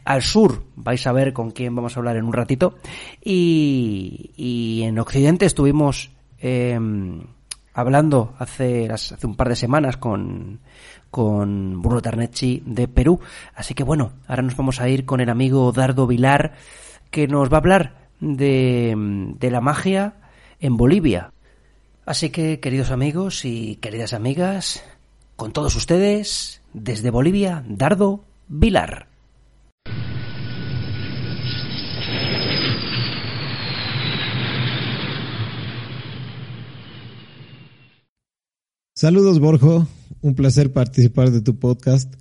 al 0.06 0.22
sur 0.22 0.66
vais 0.76 1.08
a 1.08 1.12
ver 1.12 1.34
con 1.34 1.50
quién 1.50 1.76
vamos 1.76 1.98
a 1.98 2.00
hablar 2.00 2.16
en 2.16 2.26
un 2.26 2.34
ratito, 2.34 2.76
y, 3.24 4.82
en 4.84 5.00
occidente 5.00 5.48
estuvimos 5.48 6.12
em, 6.38 7.24
hablando 7.74 8.36
hace, 8.38 8.88
hace 8.92 9.26
un 9.26 9.36
par 9.36 9.50
de 9.50 9.56
semanas 9.56 9.98
con, 9.98 10.60
con 11.10 11.82
Bruno 11.82 12.00
Tarnecci 12.00 12.62
de 12.68 12.88
Perú. 12.88 13.20
Así 13.56 13.74
que 13.74 13.84
bueno, 13.84 14.12
ahora 14.28 14.44
nos 14.44 14.56
vamos 14.56 14.80
a 14.80 14.88
ir 14.90 15.06
con 15.06 15.22
el 15.22 15.30
amigo 15.30 15.72
Dardo 15.72 16.06
Vilar 16.06 16.54
que 17.10 17.28
nos 17.28 17.52
va 17.52 17.58
a 17.58 17.62
hablar 17.62 18.10
de, 18.20 18.94
de 19.40 19.50
la 19.50 19.60
magia 19.60 20.14
en 20.60 20.78
Bolivia. 20.78 21.32
Así 22.10 22.32
que, 22.32 22.60
queridos 22.60 22.90
amigos 22.90 23.46
y 23.46 23.76
queridas 23.76 24.14
amigas, 24.14 24.82
con 25.36 25.54
todos 25.54 25.76
ustedes, 25.76 26.60
desde 26.74 27.12
Bolivia, 27.12 27.64
Dardo 27.70 28.26
Vilar. 28.48 29.08
Saludos 38.96 39.40
Borjo, 39.40 39.88
un 40.22 40.34
placer 40.34 40.74
participar 40.74 41.30
de 41.30 41.42
tu 41.42 41.60
podcast. 41.60 42.12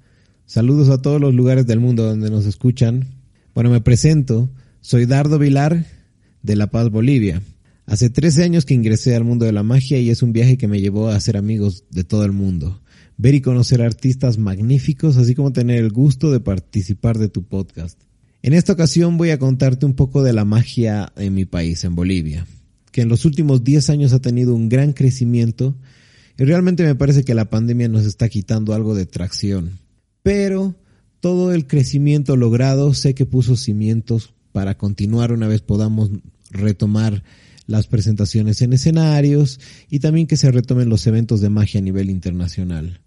Saludos 0.45 0.90
a 0.90 1.00
todos 1.00 1.18
los 1.18 1.33
lugares 1.33 1.66
del 1.66 1.80
mundo 1.80 2.04
donde 2.04 2.30
nos 2.30 2.45
escuchan. 2.45 3.07
Bueno, 3.54 3.71
me 3.71 3.80
presento, 3.80 4.50
soy 4.83 5.07
Dardo 5.07 5.38
Vilar 5.38 5.87
de 6.42 6.57
La 6.57 6.66
Paz, 6.66 6.90
Bolivia. 6.90 7.40
Hace 7.88 8.11
13 8.11 8.45
años 8.45 8.66
que 8.66 8.75
ingresé 8.75 9.16
al 9.16 9.25
mundo 9.25 9.47
de 9.47 9.52
la 9.52 9.62
magia 9.62 9.99
y 9.99 10.11
es 10.11 10.23
un 10.23 10.35
viaje 10.35 10.59
que 10.59 10.68
me 10.68 10.83
llevó 10.83 11.09
a 11.09 11.16
hacer 11.16 11.38
amigos 11.38 11.85
de 11.90 12.04
todo 12.04 12.23
el 12.26 12.33
mundo, 12.33 12.83
ver 13.16 13.35
y 13.35 13.40
conocer 13.40 13.80
artistas 13.80 14.37
magníficos, 14.37 15.16
así 15.16 15.35
como 15.35 15.54
tener 15.54 15.78
el 15.78 15.90
gusto 15.90 16.30
de 16.30 16.38
participar 16.38 17.16
de 17.16 17.30
tu 17.30 17.45
podcast. 17.45 17.99
En 18.42 18.52
esta 18.52 18.75
ocasión 18.75 19.16
voy 19.16 19.30
a 19.30 19.38
contarte 19.38 19.87
un 19.87 19.95
poco 19.95 20.23
de 20.23 20.35
la 20.35 20.45
magia 20.45 21.14
en 21.16 21.35
mi 21.35 21.47
país, 21.47 21.83
en 21.85 21.95
Bolivia, 21.95 22.47
que 22.92 23.00
en 23.00 23.09
los 23.09 23.25
últimos 23.25 23.64
10 23.64 23.88
años 23.88 24.12
ha 24.12 24.21
tenido 24.21 24.54
un 24.54 24.68
gran 24.68 24.92
crecimiento 24.92 25.75
y 26.37 26.45
realmente 26.45 26.85
me 26.85 26.95
parece 26.95 27.25
que 27.25 27.35
la 27.35 27.49
pandemia 27.49 27.88
nos 27.88 28.04
está 28.04 28.28
quitando 28.28 28.75
algo 28.75 28.95
de 28.95 29.07
tracción. 29.07 29.78
Pero 30.23 30.75
todo 31.21 31.54
el 31.54 31.66
crecimiento 31.66 32.37
logrado 32.37 32.92
sé 32.92 33.14
que 33.14 33.25
puso 33.25 33.57
cimientos 33.57 34.35
para 34.52 34.76
continuar 34.76 35.33
una 35.33 35.49
vez 35.49 35.62
podamos 35.62 36.11
retomar 36.50 37.23
las 37.69 37.87
presentaciones 37.87 38.63
en 38.63 38.73
escenarios 38.73 39.61
y 39.91 40.01
también 40.01 40.27
que 40.27 40.39
se 40.39 40.51
retomen 40.51 40.89
los 40.89 41.07
eventos 41.07 41.41
de 41.41 41.51
magia 41.51 41.81
a 41.81 41.85
nivel 41.85 42.11
internacional. 42.11 43.03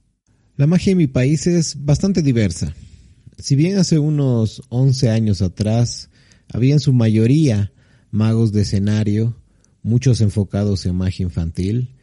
La 0.56 0.68
magia 0.68 0.92
en 0.92 1.00
mi 1.00 1.08
país 1.08 1.48
es 1.48 1.84
bastante 1.84 2.22
diversa. 2.22 2.74
Si 3.40 3.56
bien 3.56 3.78
hace 3.78 3.98
unos 3.98 4.62
11 4.70 5.10
años 5.10 5.42
atrás 5.42 6.12
había 6.48 6.76
en 6.76 6.80
su 6.80 6.94
mayoría 6.94 7.74
magos 8.12 8.52
de 8.52 8.62
escenario, 8.62 9.36
muchos 9.82 10.22
enfocados 10.22 10.86
en 10.86 10.96
magia 10.96 11.24
infantil, 11.24 11.96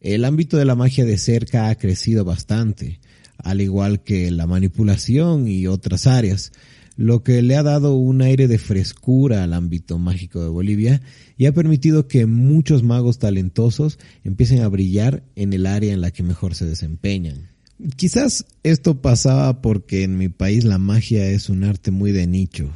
el 0.00 0.24
ámbito 0.24 0.56
de 0.56 0.64
la 0.64 0.76
magia 0.76 1.04
de 1.04 1.18
cerca 1.18 1.68
ha 1.68 1.74
crecido 1.74 2.24
bastante, 2.24 3.00
al 3.36 3.60
igual 3.60 4.02
que 4.02 4.30
la 4.30 4.46
manipulación 4.46 5.46
y 5.46 5.66
otras 5.66 6.06
áreas, 6.06 6.52
lo 6.98 7.22
que 7.22 7.42
le 7.42 7.54
ha 7.54 7.62
dado 7.62 7.94
un 7.94 8.22
aire 8.22 8.48
de 8.48 8.58
frescura 8.58 9.44
al 9.44 9.54
ámbito 9.54 9.98
mágico 9.98 10.42
de 10.42 10.48
Bolivia 10.48 11.00
y 11.36 11.46
ha 11.46 11.54
permitido 11.54 12.08
que 12.08 12.26
muchos 12.26 12.82
magos 12.82 13.20
talentosos 13.20 14.00
empiecen 14.24 14.62
a 14.62 14.68
brillar 14.68 15.22
en 15.36 15.52
el 15.52 15.66
área 15.66 15.94
en 15.94 16.00
la 16.00 16.10
que 16.10 16.24
mejor 16.24 16.56
se 16.56 16.66
desempeñan. 16.66 17.50
Quizás 17.94 18.46
esto 18.64 19.00
pasaba 19.00 19.62
porque 19.62 20.02
en 20.02 20.18
mi 20.18 20.28
país 20.28 20.64
la 20.64 20.78
magia 20.78 21.24
es 21.30 21.48
un 21.48 21.62
arte 21.62 21.92
muy 21.92 22.10
de 22.10 22.26
nicho. 22.26 22.68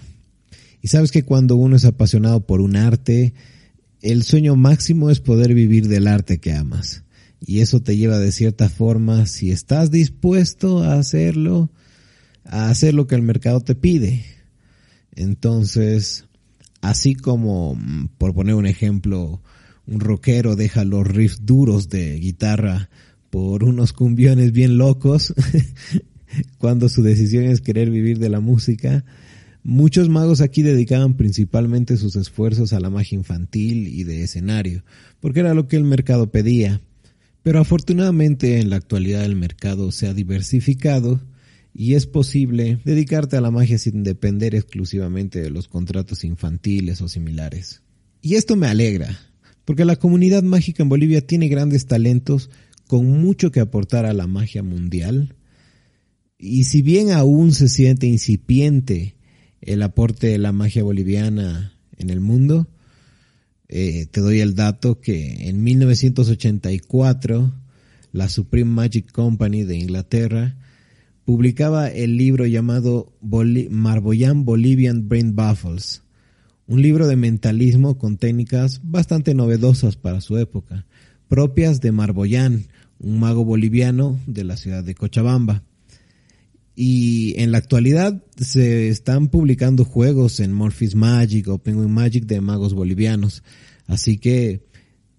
Y 0.81 0.87
sabes 0.87 1.11
que 1.11 1.25
cuando 1.25 1.57
uno 1.57 1.75
es 1.75 1.85
apasionado 1.85 2.47
por 2.47 2.61
un 2.61 2.77
arte, 2.77 3.35
el 4.03 4.23
sueño 4.23 4.55
máximo 4.55 5.11
es 5.11 5.19
poder 5.19 5.53
vivir 5.53 5.89
del 5.89 6.07
arte 6.07 6.39
que 6.39 6.53
amas. 6.53 7.03
Y 7.45 7.59
eso 7.59 7.83
te 7.83 7.97
lleva 7.97 8.21
de 8.21 8.31
cierta 8.31 8.69
forma, 8.69 9.27
si 9.27 9.51
estás 9.51 9.91
dispuesto 9.91 10.85
a 10.85 10.95
hacerlo, 10.95 11.71
a 12.45 12.69
hacer 12.69 12.95
lo 12.95 13.07
que 13.07 13.15
el 13.15 13.23
mercado 13.23 13.61
te 13.61 13.75
pide. 13.75 14.25
Entonces, 15.15 16.27
así 16.81 17.15
como, 17.15 17.75
mm, 17.75 18.09
por 18.19 18.35
poner 18.35 18.55
un 18.55 18.67
ejemplo, 18.67 19.43
un 19.87 20.01
rockero 20.01 20.57
deja 20.57 20.85
los 20.85 21.07
riffs 21.07 21.45
duros 21.45 21.89
de 21.89 22.19
guitarra 22.19 22.89
por 23.31 23.65
unos 23.65 23.93
cumbiones 23.93 24.53
bien 24.53 24.77
locos, 24.77 25.35
cuando 26.59 26.89
su 26.89 27.03
decisión 27.03 27.45
es 27.45 27.61
querer 27.61 27.91
vivir 27.91 28.19
de 28.19 28.29
la 28.29 28.41
música, 28.41 29.05
muchos 29.63 30.09
magos 30.09 30.41
aquí 30.41 30.63
dedicaban 30.63 31.15
principalmente 31.15 31.97
sus 31.97 32.17
esfuerzos 32.17 32.73
a 32.73 32.81
la 32.81 32.91
magia 32.91 33.17
infantil 33.17 33.89
y 33.89 34.05
de 34.05 34.23
escenario, 34.23 34.85
porque 35.21 35.41
era 35.41 35.55
lo 35.55 35.69
que 35.69 35.77
el 35.77 35.85
mercado 35.85 36.31
pedía. 36.31 36.81
Pero 37.43 37.59
afortunadamente 37.59 38.61
en 38.61 38.71
la 38.71 38.77
actualidad 38.77 39.25
el 39.25 39.35
mercado 39.35 39.91
se 39.91 40.07
ha 40.07 40.15
diversificado 40.15 41.21
y 41.75 41.95
es 41.95 42.07
posible 42.07 42.81
dedicarte 42.85 43.37
a 43.37 43.41
la 43.41 43.51
magia 43.51 43.79
sin 43.79 44.03
depender 44.03 44.55
exclusivamente 44.55 45.41
de 45.41 45.51
los 45.51 45.69
contratos 45.69 46.25
infantiles 46.25 47.01
o 47.01 47.09
similares. 47.09 47.83
Y 48.21 48.35
esto 48.35 48.57
me 48.57 48.67
alegra, 48.67 49.19
porque 49.65 49.85
la 49.85 49.97
comunidad 49.97 50.43
mágica 50.43 50.83
en 50.83 50.89
Bolivia 50.89 51.27
tiene 51.27 51.49
grandes 51.49 51.87
talentos 51.87 52.51
con 52.87 53.07
mucho 53.07 53.51
que 53.51 53.61
aportar 53.61 54.05
a 54.05 54.13
la 54.13 54.27
magia 54.27 54.63
mundial. 54.63 55.35
Y 56.39 56.65
si 56.65 56.83
bien 56.83 57.11
aún 57.11 57.53
se 57.53 57.69
siente 57.69 58.07
incipiente 58.07 59.17
el 59.61 59.83
aporte 59.83 60.27
de 60.27 60.39
la 60.39 60.53
magia 60.53 60.83
boliviana 60.83 61.79
en 61.97 62.11
el 62.11 62.21
mundo, 62.21 62.69
eh, 63.69 64.07
te 64.11 64.21
doy 64.21 64.41
el 64.41 64.55
dato 64.55 65.01
que 65.01 65.49
en 65.49 65.63
1984 65.63 67.55
la 68.13 68.29
Supreme 68.29 68.71
Magic 68.71 69.11
Company 69.11 69.63
de 69.63 69.79
Inglaterra 69.79 70.59
publicaba 71.25 71.89
el 71.89 72.17
libro 72.17 72.47
llamado 72.47 73.13
Marboyan 73.23 74.45
Bolivian 74.45 75.09
Brain 75.09 75.35
Baffles, 75.35 76.03
un 76.67 76.83
libro 76.83 77.07
de 77.07 77.17
mentalismo 77.17 77.99
con 77.99 78.17
técnicas 78.17 78.81
bastante 78.83 79.35
novedosas 79.35 79.97
para 79.97 80.21
su 80.21 80.39
época, 80.39 80.87
propias 81.29 81.81
de 81.81 81.93
Marboyan, 81.93 82.67
un 82.99 83.21
mago 83.21 83.45
boliviano 83.45 84.19
de 84.27 84.45
la 84.45 84.57
ciudad 84.57 84.85
de 84.85 84.95
Cochabamba. 84.95 85.63
Y 86.75 87.35
en 87.39 87.53
la 87.53 87.59
actualidad 87.59 88.25
se 88.39 88.89
están 88.89 89.29
publicando 89.29 89.85
juegos 89.85 90.41
en 90.41 90.53
Morpheus 90.53 90.95
Magic 90.95 91.49
o 91.49 91.59
Penguin 91.59 91.93
Magic 91.93 92.25
de 92.25 92.41
magos 92.41 92.73
bolivianos. 92.73 93.43
Así 93.87 94.17
que 94.17 94.63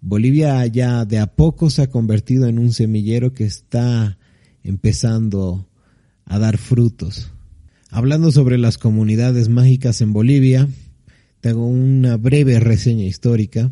Bolivia 0.01 0.65
ya 0.65 1.05
de 1.05 1.19
a 1.19 1.27
poco 1.27 1.69
se 1.69 1.83
ha 1.83 1.89
convertido 1.89 2.47
en 2.47 2.57
un 2.57 2.73
semillero 2.73 3.33
que 3.33 3.45
está 3.45 4.17
empezando 4.63 5.67
a 6.25 6.39
dar 6.39 6.57
frutos. 6.57 7.31
Hablando 7.89 8.31
sobre 8.31 8.57
las 8.57 8.77
comunidades 8.77 9.49
mágicas 9.49 10.01
en 10.01 10.13
Bolivia, 10.13 10.67
tengo 11.41 11.67
una 11.67 12.17
breve 12.17 12.59
reseña 12.59 13.03
histórica. 13.03 13.71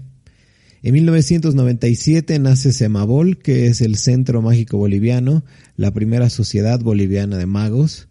En 0.84 0.94
1997 0.94 2.38
nace 2.40 2.74
Semabol, 2.74 3.38
que 3.38 3.68
es 3.68 3.82
el 3.82 3.98
Centro 3.98 4.42
Mágico 4.42 4.78
Boliviano, 4.78 5.44
la 5.76 5.92
primera 5.92 6.30
sociedad 6.30 6.80
boliviana 6.82 7.38
de 7.38 7.46
magos, 7.46 8.10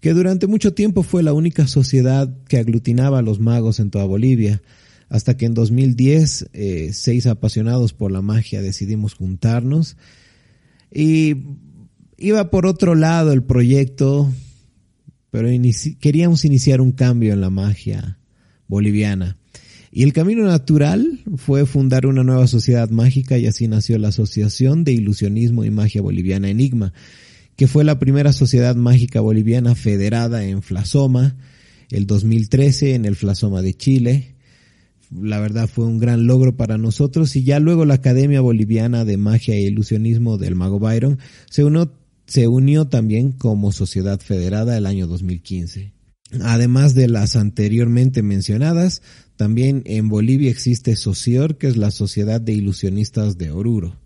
que 0.00 0.12
durante 0.12 0.46
mucho 0.46 0.74
tiempo 0.74 1.02
fue 1.02 1.22
la 1.22 1.32
única 1.32 1.66
sociedad 1.66 2.36
que 2.48 2.58
aglutinaba 2.58 3.18
a 3.18 3.22
los 3.22 3.40
magos 3.40 3.80
en 3.80 3.90
toda 3.90 4.04
Bolivia, 4.04 4.62
hasta 5.08 5.36
que 5.36 5.46
en 5.46 5.54
2010 5.54 6.50
eh, 6.52 6.90
seis 6.92 7.26
apasionados 7.26 7.92
por 7.92 8.10
la 8.10 8.22
magia 8.22 8.62
decidimos 8.62 9.14
juntarnos 9.14 9.96
y 10.92 11.36
iba 12.24 12.50
por 12.50 12.66
otro 12.66 12.94
lado 12.94 13.32
el 13.32 13.42
proyecto, 13.42 14.32
pero 15.30 15.48
queríamos 16.00 16.44
iniciar 16.44 16.80
un 16.80 16.92
cambio 16.92 17.34
en 17.34 17.40
la 17.42 17.50
magia 17.50 18.18
boliviana. 18.66 19.36
Y 19.92 20.02
el 20.02 20.12
camino 20.12 20.44
natural 20.44 21.20
fue 21.36 21.66
fundar 21.66 22.06
una 22.06 22.24
nueva 22.24 22.46
sociedad 22.46 22.88
mágica 22.90 23.38
y 23.38 23.46
así 23.46 23.68
nació 23.68 23.98
la 23.98 24.08
Asociación 24.08 24.84
de 24.84 24.92
Ilusionismo 24.92 25.64
y 25.64 25.70
Magia 25.70 26.02
Boliviana 26.02 26.48
Enigma, 26.48 26.92
que 27.56 27.68
fue 27.68 27.84
la 27.84 27.98
primera 27.98 28.32
sociedad 28.32 28.74
mágica 28.74 29.20
boliviana 29.20 29.74
federada 29.76 30.44
en 30.44 30.62
Flasoma, 30.62 31.36
el 31.90 32.06
2013 32.06 32.94
en 32.94 33.04
el 33.04 33.14
Flasoma 33.14 33.62
de 33.62 33.74
Chile. 33.74 34.34
La 35.12 35.38
verdad 35.38 35.68
fue 35.68 35.84
un 35.84 35.98
gran 35.98 36.26
logro 36.26 36.56
para 36.56 36.76
nosotros 36.78 37.36
y 37.36 37.44
ya 37.44 37.60
luego 37.60 37.84
la 37.84 37.94
Academia 37.94 38.40
Boliviana 38.40 39.04
de 39.04 39.16
Magia 39.16 39.54
e 39.54 39.60
Ilusionismo 39.60 40.38
del 40.38 40.56
Mago 40.56 40.80
Byron 40.80 41.20
se 41.50 41.62
unió, 41.62 41.92
se 42.26 42.48
unió 42.48 42.86
también 42.86 43.32
como 43.32 43.72
sociedad 43.72 44.20
federada 44.20 44.76
el 44.76 44.86
año 44.86 45.06
2015. 45.06 45.92
Además 46.42 46.94
de 46.94 47.08
las 47.08 47.36
anteriormente 47.36 48.22
mencionadas, 48.22 49.02
también 49.36 49.82
en 49.84 50.08
Bolivia 50.08 50.50
existe 50.50 50.96
Socior, 50.96 51.58
que 51.58 51.68
es 51.68 51.76
la 51.76 51.90
Sociedad 51.90 52.40
de 52.40 52.52
Ilusionistas 52.52 53.38
de 53.38 53.50
Oruro. 53.50 54.00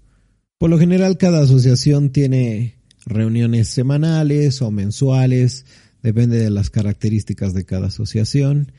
Por 0.58 0.70
lo 0.70 0.78
general, 0.78 1.16
cada 1.16 1.40
asociación 1.40 2.10
tiene 2.10 2.76
reuniones 3.06 3.68
semanales 3.68 4.60
o 4.60 4.70
mensuales, 4.70 5.64
depende 6.02 6.38
de 6.38 6.50
las 6.50 6.70
características 6.70 7.54
de 7.54 7.64
cada 7.64 7.86
asociación. 7.86 8.72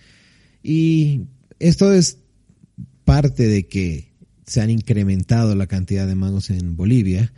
Y 0.61 1.27
esto 1.59 1.93
es 1.93 2.19
parte 3.05 3.47
de 3.47 3.67
que 3.67 4.09
se 4.45 4.61
han 4.61 4.69
incrementado 4.69 5.55
la 5.55 5.67
cantidad 5.67 6.07
de 6.07 6.15
magos 6.15 6.49
en 6.49 6.75
Bolivia 6.75 7.31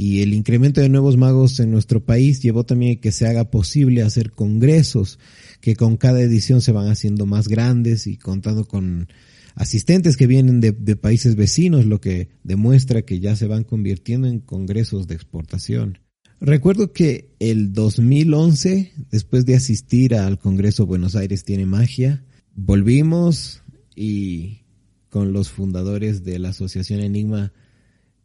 y 0.00 0.22
el 0.22 0.32
incremento 0.32 0.80
de 0.80 0.88
nuevos 0.88 1.16
magos 1.16 1.58
en 1.58 1.72
nuestro 1.72 2.06
país 2.06 2.40
llevó 2.40 2.64
también 2.64 2.96
a 2.96 3.00
que 3.00 3.10
se 3.10 3.26
haga 3.26 3.50
posible 3.50 4.02
hacer 4.02 4.30
congresos 4.30 5.18
que 5.60 5.74
con 5.74 5.96
cada 5.96 6.20
edición 6.20 6.60
se 6.60 6.70
van 6.70 6.86
haciendo 6.86 7.26
más 7.26 7.48
grandes 7.48 8.06
y 8.06 8.16
contando 8.16 8.64
con 8.64 9.08
asistentes 9.56 10.16
que 10.16 10.28
vienen 10.28 10.60
de, 10.60 10.72
países 10.94 11.34
vecinos, 11.34 11.84
lo 11.84 12.00
que 12.00 12.28
demuestra 12.44 13.02
que 13.02 13.18
ya 13.18 13.34
se 13.34 13.48
van 13.48 13.64
convirtiendo 13.64 14.28
en 14.28 14.38
congresos 14.38 15.08
de 15.08 15.16
exportación. 15.16 15.98
Recuerdo 16.40 16.92
que 16.92 17.34
el 17.40 17.72
2011, 17.72 18.92
después 19.10 19.46
de 19.46 19.56
asistir 19.56 20.14
al 20.14 20.38
Congreso 20.38 20.86
Buenos 20.86 21.16
Aires 21.16 21.42
Tiene 21.42 21.66
Magia, 21.66 22.24
volvimos 22.54 23.64
y 23.96 24.60
con 25.08 25.32
los 25.32 25.50
fundadores 25.50 26.22
de 26.22 26.38
la 26.38 26.50
Asociación 26.50 27.00
Enigma 27.00 27.52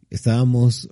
estábamos 0.08 0.88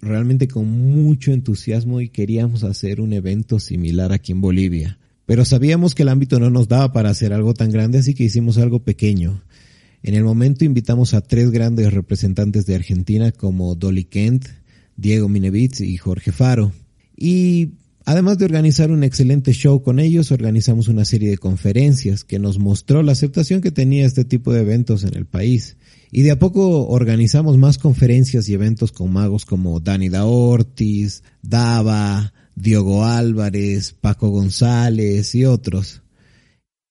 realmente 0.00 0.48
con 0.48 0.68
mucho 0.68 1.32
entusiasmo 1.32 2.00
y 2.00 2.08
queríamos 2.08 2.64
hacer 2.64 3.00
un 3.00 3.12
evento 3.12 3.58
similar 3.58 4.12
aquí 4.12 4.32
en 4.32 4.40
Bolivia. 4.40 4.98
Pero 5.26 5.44
sabíamos 5.44 5.94
que 5.94 6.02
el 6.02 6.08
ámbito 6.08 6.38
no 6.38 6.50
nos 6.50 6.68
daba 6.68 6.92
para 6.92 7.10
hacer 7.10 7.32
algo 7.32 7.54
tan 7.54 7.70
grande, 7.70 7.98
así 7.98 8.14
que 8.14 8.24
hicimos 8.24 8.58
algo 8.58 8.80
pequeño. 8.80 9.42
En 10.02 10.14
el 10.14 10.22
momento 10.22 10.64
invitamos 10.64 11.14
a 11.14 11.20
tres 11.20 11.50
grandes 11.50 11.92
representantes 11.92 12.64
de 12.66 12.76
Argentina 12.76 13.32
como 13.32 13.74
Dolly 13.74 14.04
Kent, 14.04 14.46
Diego 14.96 15.28
Minevitz 15.28 15.80
y 15.80 15.96
Jorge 15.96 16.30
Faro. 16.30 16.72
Y 17.16 17.70
además 18.06 18.38
de 18.38 18.46
organizar 18.46 18.90
un 18.90 19.04
excelente 19.04 19.52
show 19.52 19.82
con 19.82 19.98
ellos, 19.98 20.32
organizamos 20.32 20.88
una 20.88 21.04
serie 21.04 21.28
de 21.28 21.36
conferencias 21.36 22.24
que 22.24 22.38
nos 22.38 22.58
mostró 22.58 23.02
la 23.02 23.12
aceptación 23.12 23.60
que 23.60 23.70
tenía 23.70 24.06
este 24.06 24.24
tipo 24.24 24.52
de 24.52 24.62
eventos 24.62 25.04
en 25.04 25.14
el 25.14 25.26
país. 25.26 25.76
Y 26.10 26.22
de 26.22 26.30
a 26.30 26.38
poco 26.38 26.86
organizamos 26.86 27.58
más 27.58 27.76
conferencias 27.76 28.48
y 28.48 28.54
eventos 28.54 28.92
con 28.92 29.12
magos 29.12 29.44
como 29.44 29.80
Dani 29.80 30.08
Da 30.08 30.24
Ortiz, 30.24 31.22
Dava, 31.42 32.32
Diogo 32.54 33.04
Álvarez, 33.04 33.92
Paco 33.92 34.30
González 34.30 35.34
y 35.34 35.44
otros. 35.44 36.02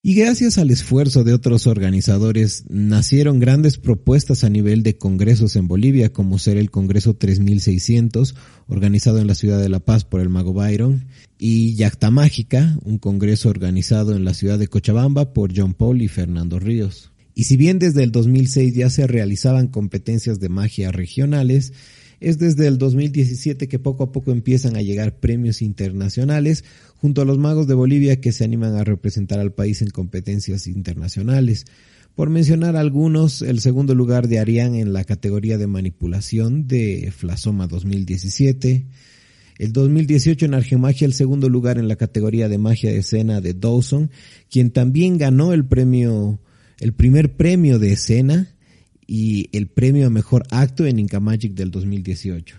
Y 0.07 0.13
gracias 0.13 0.59
al 0.59 0.69
esfuerzo 0.69 1.23
de 1.23 1.33
otros 1.33 1.65
organizadores 1.65 2.65
nacieron 2.69 3.39
grandes 3.39 3.79
propuestas 3.79 4.43
a 4.43 4.51
nivel 4.51 4.83
de 4.83 4.99
congresos 4.99 5.55
en 5.55 5.67
Bolivia, 5.67 6.13
como 6.13 6.37
ser 6.37 6.57
el 6.57 6.69
Congreso 6.69 7.15
3600, 7.15 8.35
organizado 8.67 9.17
en 9.17 9.25
la 9.25 9.33
ciudad 9.33 9.59
de 9.59 9.67
La 9.67 9.79
Paz 9.79 10.05
por 10.05 10.21
el 10.21 10.29
Mago 10.29 10.53
Byron, 10.53 11.07
y 11.39 11.73
Yacta 11.73 12.11
Mágica, 12.11 12.77
un 12.83 12.99
congreso 12.99 13.49
organizado 13.49 14.15
en 14.15 14.25
la 14.25 14.35
ciudad 14.35 14.59
de 14.59 14.67
Cochabamba 14.67 15.33
por 15.33 15.57
John 15.57 15.73
Paul 15.73 16.03
y 16.03 16.07
Fernando 16.07 16.59
Ríos. 16.59 17.11
Y 17.33 17.45
si 17.45 17.57
bien 17.57 17.79
desde 17.79 18.03
el 18.03 18.11
2006 18.11 18.75
ya 18.75 18.91
se 18.91 19.07
realizaban 19.07 19.69
competencias 19.69 20.39
de 20.39 20.49
magia 20.49 20.91
regionales, 20.91 21.73
es 22.19 22.37
desde 22.39 22.67
el 22.67 22.77
2017 22.77 23.67
que 23.67 23.79
poco 23.79 24.03
a 24.03 24.11
poco 24.11 24.31
empiezan 24.31 24.75
a 24.75 24.81
llegar 24.81 25.19
premios 25.19 25.61
internacionales 25.61 26.63
junto 26.95 27.21
a 27.21 27.25
los 27.25 27.37
magos 27.37 27.67
de 27.67 27.73
Bolivia 27.73 28.21
que 28.21 28.31
se 28.31 28.43
animan 28.43 28.75
a 28.75 28.83
representar 28.83 29.39
al 29.39 29.53
país 29.53 29.81
en 29.81 29.89
competencias 29.89 30.67
internacionales. 30.67 31.65
Por 32.15 32.29
mencionar 32.29 32.77
algunos, 32.77 33.41
el 33.41 33.59
segundo 33.59 33.93
lugar 33.93 34.27
de 34.29 34.39
Arián 34.39 34.75
en 34.75 34.93
la 34.93 35.03
categoría 35.03 35.57
de 35.57 35.67
manipulación 35.67 36.65
de 36.67 37.11
Flasoma 37.15 37.67
2017. 37.67 38.85
El 39.57 39.73
2018 39.73 40.45
en 40.45 40.53
Argemagia 40.53 41.05
el 41.05 41.13
segundo 41.13 41.49
lugar 41.49 41.77
en 41.77 41.87
la 41.87 41.97
categoría 41.97 42.47
de 42.47 42.57
magia 42.57 42.91
de 42.91 42.99
escena 42.99 43.41
de 43.41 43.53
Dawson, 43.53 44.11
quien 44.49 44.71
también 44.71 45.17
ganó 45.17 45.51
el 45.51 45.65
premio, 45.65 46.39
el 46.79 46.93
primer 46.93 47.35
premio 47.35 47.79
de 47.79 47.93
escena 47.93 48.54
y 49.07 49.49
el 49.55 49.67
premio 49.67 50.07
a 50.07 50.09
mejor 50.09 50.43
acto 50.51 50.85
en 50.85 50.99
Inca 50.99 51.19
Magic 51.19 51.53
del 51.53 51.71
2018. 51.71 52.57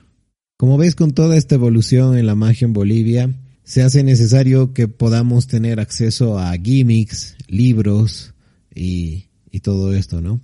Como 0.56 0.78
ves, 0.78 0.94
con 0.94 1.12
toda 1.12 1.36
esta 1.36 1.56
evolución 1.56 2.16
en 2.16 2.26
la 2.26 2.34
magia 2.34 2.64
en 2.64 2.72
Bolivia, 2.72 3.30
se 3.62 3.82
hace 3.82 4.02
necesario 4.02 4.72
que 4.72 4.88
podamos 4.88 5.46
tener 5.48 5.80
acceso 5.80 6.38
a 6.38 6.56
gimmicks, 6.56 7.36
libros 7.48 8.32
y, 8.74 9.24
y 9.50 9.60
todo 9.60 9.94
esto, 9.94 10.20
¿no? 10.20 10.40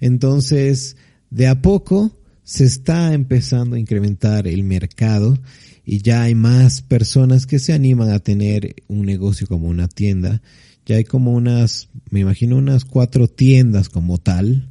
Entonces, 0.00 0.96
de 1.30 1.48
a 1.48 1.60
poco 1.60 2.16
se 2.44 2.64
está 2.64 3.12
empezando 3.14 3.76
a 3.76 3.78
incrementar 3.78 4.46
el 4.46 4.64
mercado 4.64 5.38
y 5.84 6.02
ya 6.02 6.22
hay 6.22 6.34
más 6.34 6.82
personas 6.82 7.46
que 7.46 7.58
se 7.58 7.72
animan 7.72 8.10
a 8.10 8.18
tener 8.18 8.76
un 8.88 9.06
negocio 9.06 9.46
como 9.46 9.68
una 9.68 9.88
tienda. 9.88 10.42
Ya 10.84 10.96
hay 10.96 11.04
como 11.04 11.32
unas, 11.32 11.88
me 12.10 12.20
imagino 12.20 12.56
unas 12.56 12.84
cuatro 12.84 13.28
tiendas 13.28 13.88
como 13.88 14.18
tal, 14.18 14.67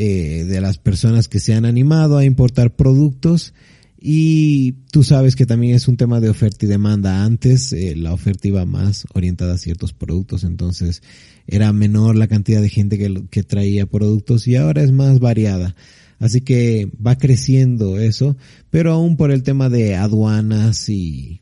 eh, 0.00 0.44
de 0.44 0.60
las 0.60 0.78
personas 0.78 1.26
que 1.26 1.40
se 1.40 1.54
han 1.54 1.64
animado 1.64 2.18
a 2.18 2.24
importar 2.24 2.76
productos 2.76 3.52
y 4.00 4.74
tú 4.92 5.02
sabes 5.02 5.34
que 5.34 5.44
también 5.44 5.74
es 5.74 5.88
un 5.88 5.96
tema 5.96 6.20
de 6.20 6.28
oferta 6.28 6.66
y 6.66 6.68
demanda. 6.68 7.24
Antes 7.24 7.72
eh, 7.72 7.96
la 7.96 8.12
oferta 8.12 8.46
iba 8.46 8.64
más 8.64 9.08
orientada 9.12 9.54
a 9.54 9.58
ciertos 9.58 9.92
productos, 9.92 10.44
entonces 10.44 11.02
era 11.48 11.72
menor 11.72 12.14
la 12.14 12.28
cantidad 12.28 12.62
de 12.62 12.68
gente 12.68 12.96
que, 12.96 13.24
que 13.28 13.42
traía 13.42 13.86
productos 13.86 14.46
y 14.46 14.54
ahora 14.54 14.84
es 14.84 14.92
más 14.92 15.18
variada. 15.18 15.74
Así 16.20 16.42
que 16.42 16.92
va 17.04 17.18
creciendo 17.18 17.98
eso, 17.98 18.36
pero 18.70 18.92
aún 18.92 19.16
por 19.16 19.32
el 19.32 19.42
tema 19.42 19.68
de 19.68 19.96
aduanas 19.96 20.88
y 20.88 21.40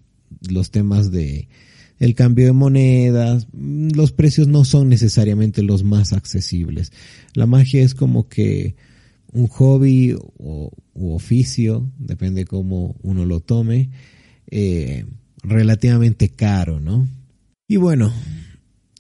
los 0.49 0.71
temas 0.71 1.11
de 1.11 1.49
el 1.99 2.15
cambio 2.15 2.47
de 2.47 2.53
monedas, 2.53 3.49
mm, 3.53 3.91
los 3.95 4.13
precios 4.13 4.49
no 4.49 4.65
son 4.65 4.89
necesariamente 4.89 5.63
los 5.63 5.85
más 5.85 6.13
accesibles. 6.13 6.93
La 7.35 7.47
magia 7.47 7.83
es 7.83 7.95
como 7.95 8.29
que 8.29 8.77
un 9.33 9.47
hobby 9.49 10.17
o 10.39 10.73
u 10.95 11.13
oficio, 11.13 11.91
depende 11.99 12.47
cómo 12.47 12.97
uno 13.03 13.27
lo 13.27 13.41
tome, 13.41 13.91
eh, 14.51 15.05
relativamente 15.43 16.31
caro, 16.31 16.81
¿no? 16.81 17.07
Y 17.69 17.77
bueno, 17.77 18.13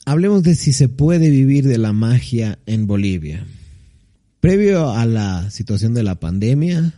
hablemos 0.05 0.43
de 0.43 0.55
si 0.55 0.73
se 0.73 0.89
puede 0.89 1.31
vivir 1.31 1.67
de 1.67 1.79
la 1.79 1.93
magia 1.93 2.59
en 2.67 2.87
Bolivia. 2.87 3.47
Previo 4.41 4.91
a 4.91 5.07
la 5.07 5.51
situación 5.51 5.95
de 5.95 6.03
la 6.03 6.21
pandemia, 6.21 6.95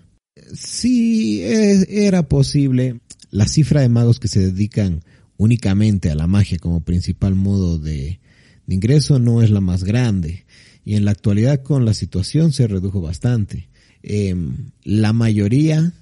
sí 0.52 1.42
era 1.42 2.28
posible. 2.28 3.00
La 3.30 3.46
cifra 3.46 3.82
de 3.82 3.88
magos 3.88 4.18
que 4.18 4.28
se 4.28 4.40
dedican 4.40 5.04
únicamente 5.38 6.10
a 6.10 6.14
la 6.14 6.26
magia 6.26 6.58
como 6.58 6.82
principal 6.82 7.34
modo 7.34 7.78
de, 7.78 8.20
ingreso 8.66 9.18
no 9.18 9.40
es 9.40 9.50
la 9.50 9.62
más 9.62 9.84
grande 9.84 10.44
y 10.84 10.96
en 10.96 11.06
la 11.06 11.12
actualidad 11.12 11.62
con 11.62 11.86
la 11.86 11.94
situación 11.94 12.52
se 12.52 12.66
redujo 12.66 13.00
bastante. 13.00 13.70
Em, 14.02 14.70
la 14.84 15.14
mayoría, 15.14 15.94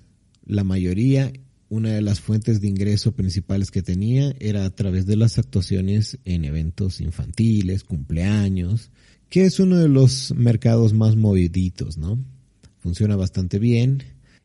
la 0.45 0.65
mayoría, 0.65 1.33
una 1.69 1.91
de 1.91 2.03
las 2.03 2.21
fuentes 2.21 2.61
de 2.61 2.69
ingreso 2.69 3.13
principales 3.13 3.71
que 3.71 3.83
tenía 3.83 4.35
era 4.41 4.65
a 4.65 4.71
través 4.71 5.07
de 5.07 5.17
las 5.17 5.39
actuaciones 5.39 6.19
en 6.25 6.45
eventos 6.45 7.01
infantiles, 7.01 7.85
cumpleaños, 7.85 8.91
que 9.29 9.45
es 9.45 9.59
uno 9.59 9.77
de 9.77 9.89
los 9.89 10.33
mercados 10.35 10.93
más 10.93 11.17
moviditos, 11.17 11.99
¿no? 11.99 12.19
Funciona 12.79 13.17
bastante 13.17 13.59
bien 13.59 14.03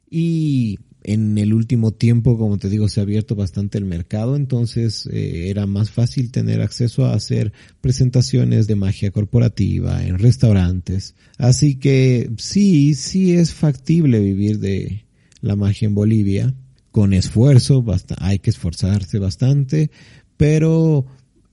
y 0.09 0.79
en 1.03 1.37
el 1.37 1.53
último 1.53 1.91
tiempo, 1.91 2.37
como 2.37 2.57
te 2.57 2.69
digo, 2.69 2.87
se 2.87 2.99
ha 2.99 3.03
abierto 3.03 3.35
bastante 3.35 3.77
el 3.77 3.85
mercado, 3.85 4.35
entonces 4.35 5.07
eh, 5.11 5.49
era 5.49 5.65
más 5.65 5.89
fácil 5.89 6.31
tener 6.31 6.61
acceso 6.61 7.05
a 7.05 7.13
hacer 7.13 7.53
presentaciones 7.81 8.67
de 8.67 8.75
magia 8.75 9.11
corporativa 9.11 10.03
en 10.03 10.19
restaurantes. 10.19 11.15
Así 11.37 11.75
que 11.75 12.31
sí, 12.37 12.93
sí 12.93 13.33
es 13.33 13.53
factible 13.53 14.19
vivir 14.19 14.59
de 14.59 15.05
la 15.41 15.55
magia 15.55 15.87
en 15.87 15.95
Bolivia, 15.95 16.53
con 16.91 17.13
esfuerzo, 17.13 17.83
hay 18.17 18.39
que 18.39 18.49
esforzarse 18.49 19.17
bastante, 19.17 19.91
pero 20.37 21.05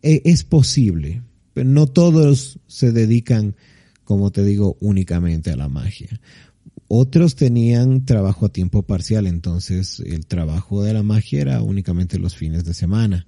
eh, 0.03 0.23
es 0.25 0.45
posible. 0.45 1.23
No 1.55 1.87
todos 1.87 2.59
se 2.67 2.93
dedican, 2.93 3.57
como 4.05 4.31
te 4.31 4.45
digo, 4.45 4.77
únicamente 4.81 5.51
a 5.51 5.57
la 5.57 5.69
magia. 5.69 6.21
Otros 6.89 7.37
tenían 7.37 8.07
trabajo 8.07 8.47
a 8.47 8.49
tiempo 8.49 8.83
parcial, 8.83 9.27
entonces 9.27 10.01
el 10.01 10.27
trabajo 10.27 10.83
de 10.83 10.95
la 10.95 11.03
magia 11.03 11.43
era 11.43 11.63
únicamente 11.63 12.19
los 12.19 12.35
fines 12.35 12.65
de 12.65 12.73
semana. 12.73 13.27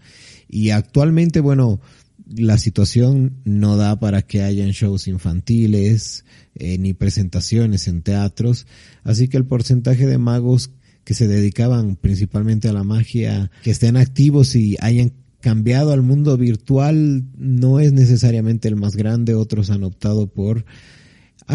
Y 0.48 0.70
actualmente, 0.70 1.40
bueno, 1.40 1.80
la 2.26 2.56
situación 2.56 3.36
no 3.44 3.76
da 3.76 4.00
para 4.00 4.22
que 4.22 4.42
hayan 4.42 4.70
shows 4.70 5.08
infantiles 5.08 6.24
eh, 6.54 6.78
ni 6.78 6.94
presentaciones 6.94 7.86
en 7.86 8.00
teatros, 8.00 8.66
así 9.04 9.28
que 9.28 9.36
el 9.36 9.44
porcentaje 9.44 10.06
de 10.06 10.16
magos 10.18 10.70
que 11.04 11.12
se 11.12 11.28
dedicaban 11.28 11.96
principalmente 11.96 12.68
a 12.68 12.72
la 12.72 12.84
magia, 12.84 13.50
que 13.62 13.72
estén 13.72 13.96
activos 13.96 14.56
y 14.56 14.76
hayan 14.80 15.12
cambiado 15.40 15.92
al 15.92 16.02
mundo 16.02 16.36
virtual 16.36 17.24
no 17.36 17.80
es 17.80 17.92
necesariamente 17.92 18.68
el 18.68 18.76
más 18.76 18.96
grande, 18.96 19.34
otros 19.34 19.70
han 19.70 19.84
optado 19.84 20.28
por 20.28 20.64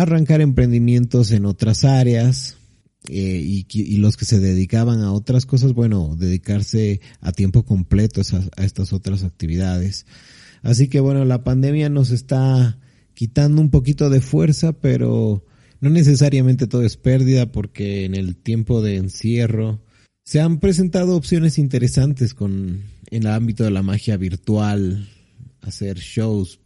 arrancar 0.02 0.42
emprendimientos 0.42 1.32
en 1.32 1.46
otras 1.46 1.86
áreas 1.86 2.58
eh, 3.08 3.64
y, 3.70 3.98
los 3.98 4.18
que 4.18 4.26
se 4.26 4.40
dedicaban 4.40 5.02
a 5.02 5.14
otras 5.14 5.46
cosas, 5.46 5.74
bueno, 5.74 6.16
dedicarse 6.18 7.00
a 7.22 7.32
tiempo 7.32 7.64
completo 7.64 8.22
a, 8.22 8.62
a 8.62 8.66
estas 8.66 8.94
otras 8.94 9.24
actividades. 9.24 10.06
Así 10.64 10.88
que 10.88 11.00
bueno, 11.00 11.24
la 11.24 11.44
pandemia 11.44 11.90
nos 11.90 12.12
está 12.12 12.78
quitando 13.14 13.62
un 13.62 13.70
poquito 13.70 14.10
de 14.10 14.22
fuerza, 14.22 14.74
pero 14.74 15.46
no 15.80 15.90
necesariamente 15.90 16.68
todo 16.68 16.84
es 16.84 16.98
pérdida 16.98 17.52
porque 17.52 18.06
en 18.06 18.16
el 18.16 18.36
tiempo 18.36 18.82
de 18.82 18.98
encierro 18.98 19.82
se 20.26 20.42
han 20.42 20.60
presentado 20.60 21.16
opciones 21.16 21.58
interesantes 21.58 22.34
con 22.34 22.82
en 23.12 23.24
el 23.24 23.28
ámbito 23.28 23.64
de 23.64 23.72
la 23.72 23.84
magia 23.84 24.18
virtual, 24.18 25.08
hacer 25.62 26.00
shows 26.00 26.60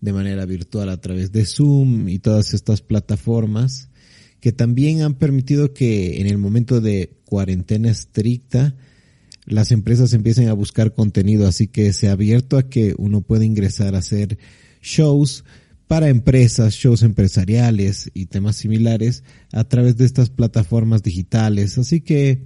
de 0.00 0.12
manera 0.12 0.46
virtual 0.46 0.88
a 0.88 1.00
través 1.00 1.32
de 1.32 1.44
Zoom 1.44 2.08
y 2.08 2.18
todas 2.18 2.54
estas 2.54 2.82
plataformas 2.82 3.88
que 4.40 4.52
también 4.52 5.02
han 5.02 5.14
permitido 5.14 5.74
que 5.74 6.20
en 6.20 6.26
el 6.26 6.38
momento 6.38 6.80
de 6.80 7.18
cuarentena 7.24 7.90
estricta 7.90 8.74
las 9.46 9.72
empresas 9.72 10.12
empiecen 10.12 10.48
a 10.48 10.54
buscar 10.54 10.94
contenido, 10.94 11.46
así 11.46 11.66
que 11.66 11.92
se 11.92 12.08
ha 12.08 12.12
abierto 12.12 12.56
a 12.56 12.68
que 12.68 12.94
uno 12.98 13.20
pueda 13.20 13.44
ingresar 13.44 13.94
a 13.94 13.98
hacer 13.98 14.38
shows 14.80 15.44
para 15.86 16.08
empresas, 16.08 16.74
shows 16.74 17.02
empresariales 17.02 18.10
y 18.14 18.26
temas 18.26 18.56
similares 18.56 19.24
a 19.52 19.64
través 19.64 19.96
de 19.96 20.04
estas 20.04 20.30
plataformas 20.30 21.02
digitales, 21.02 21.78
así 21.78 22.00
que 22.00 22.44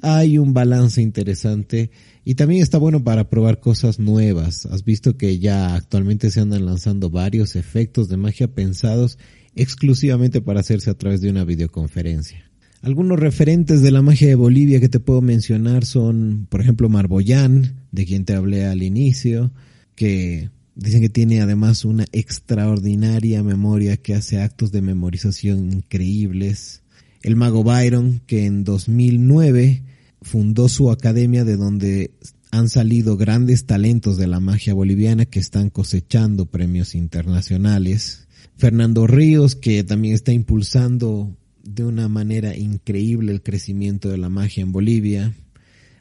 hay 0.00 0.38
un 0.38 0.54
balance 0.54 1.02
interesante 1.02 1.90
y 2.24 2.34
también 2.36 2.62
está 2.62 2.78
bueno 2.78 3.04
para 3.04 3.28
probar 3.28 3.60
cosas 3.60 3.98
nuevas. 3.98 4.66
Has 4.66 4.84
visto 4.84 5.16
que 5.16 5.38
ya 5.38 5.74
actualmente 5.74 6.30
se 6.30 6.40
andan 6.40 6.64
lanzando 6.64 7.10
varios 7.10 7.56
efectos 7.56 8.08
de 8.08 8.16
magia 8.16 8.48
pensados 8.48 9.18
exclusivamente 9.54 10.40
para 10.40 10.60
hacerse 10.60 10.90
a 10.90 10.94
través 10.94 11.20
de 11.20 11.30
una 11.30 11.44
videoconferencia. 11.44 12.50
Algunos 12.80 13.20
referentes 13.20 13.80
de 13.80 13.92
la 13.92 14.02
magia 14.02 14.26
de 14.26 14.34
Bolivia 14.34 14.80
que 14.80 14.88
te 14.88 14.98
puedo 14.98 15.20
mencionar 15.20 15.84
son, 15.84 16.46
por 16.48 16.60
ejemplo, 16.60 16.88
Marboyán, 16.88 17.86
de 17.92 18.06
quien 18.06 18.24
te 18.24 18.34
hablé 18.34 18.66
al 18.66 18.82
inicio, 18.82 19.52
que 19.94 20.50
dicen 20.74 21.00
que 21.00 21.08
tiene 21.08 21.40
además 21.42 21.84
una 21.84 22.06
extraordinaria 22.10 23.42
memoria 23.44 23.96
que 23.98 24.14
hace 24.14 24.40
actos 24.40 24.72
de 24.72 24.82
memorización 24.82 25.72
increíbles. 25.72 26.81
El 27.22 27.36
mago 27.36 27.62
Byron, 27.64 28.20
que 28.26 28.46
en 28.46 28.64
2009 28.64 29.82
fundó 30.22 30.68
su 30.68 30.90
academia 30.90 31.44
de 31.44 31.56
donde 31.56 32.12
han 32.50 32.68
salido 32.68 33.16
grandes 33.16 33.64
talentos 33.64 34.16
de 34.16 34.26
la 34.26 34.40
magia 34.40 34.74
boliviana 34.74 35.24
que 35.24 35.40
están 35.40 35.70
cosechando 35.70 36.46
premios 36.46 36.94
internacionales. 36.94 38.28
Fernando 38.56 39.06
Ríos, 39.06 39.56
que 39.56 39.82
también 39.84 40.14
está 40.14 40.32
impulsando 40.32 41.34
de 41.64 41.84
una 41.84 42.08
manera 42.08 42.56
increíble 42.56 43.32
el 43.32 43.42
crecimiento 43.42 44.10
de 44.10 44.18
la 44.18 44.28
magia 44.28 44.62
en 44.62 44.72
Bolivia. 44.72 45.34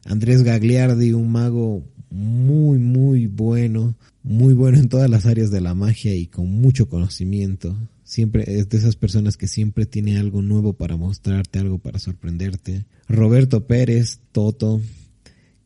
Andrés 0.05 0.43
Gagliardi, 0.43 1.13
un 1.13 1.31
mago 1.31 1.85
muy, 2.09 2.79
muy 2.79 3.27
bueno, 3.27 3.95
muy 4.23 4.53
bueno 4.53 4.77
en 4.77 4.89
todas 4.89 5.09
las 5.09 5.25
áreas 5.25 5.51
de 5.51 5.61
la 5.61 5.73
magia 5.73 6.13
y 6.15 6.27
con 6.27 6.49
mucho 6.49 6.89
conocimiento. 6.89 7.77
Siempre 8.11 8.43
es 8.59 8.67
de 8.67 8.77
esas 8.77 8.97
personas 8.97 9.37
que 9.37 9.47
siempre 9.47 9.85
tiene 9.85 10.17
algo 10.17 10.41
nuevo 10.41 10.73
para 10.73 10.97
mostrarte, 10.97 11.59
algo 11.59 11.77
para 11.77 11.97
sorprenderte. 11.97 12.83
Roberto 13.07 13.67
Pérez, 13.67 14.19
Toto, 14.33 14.81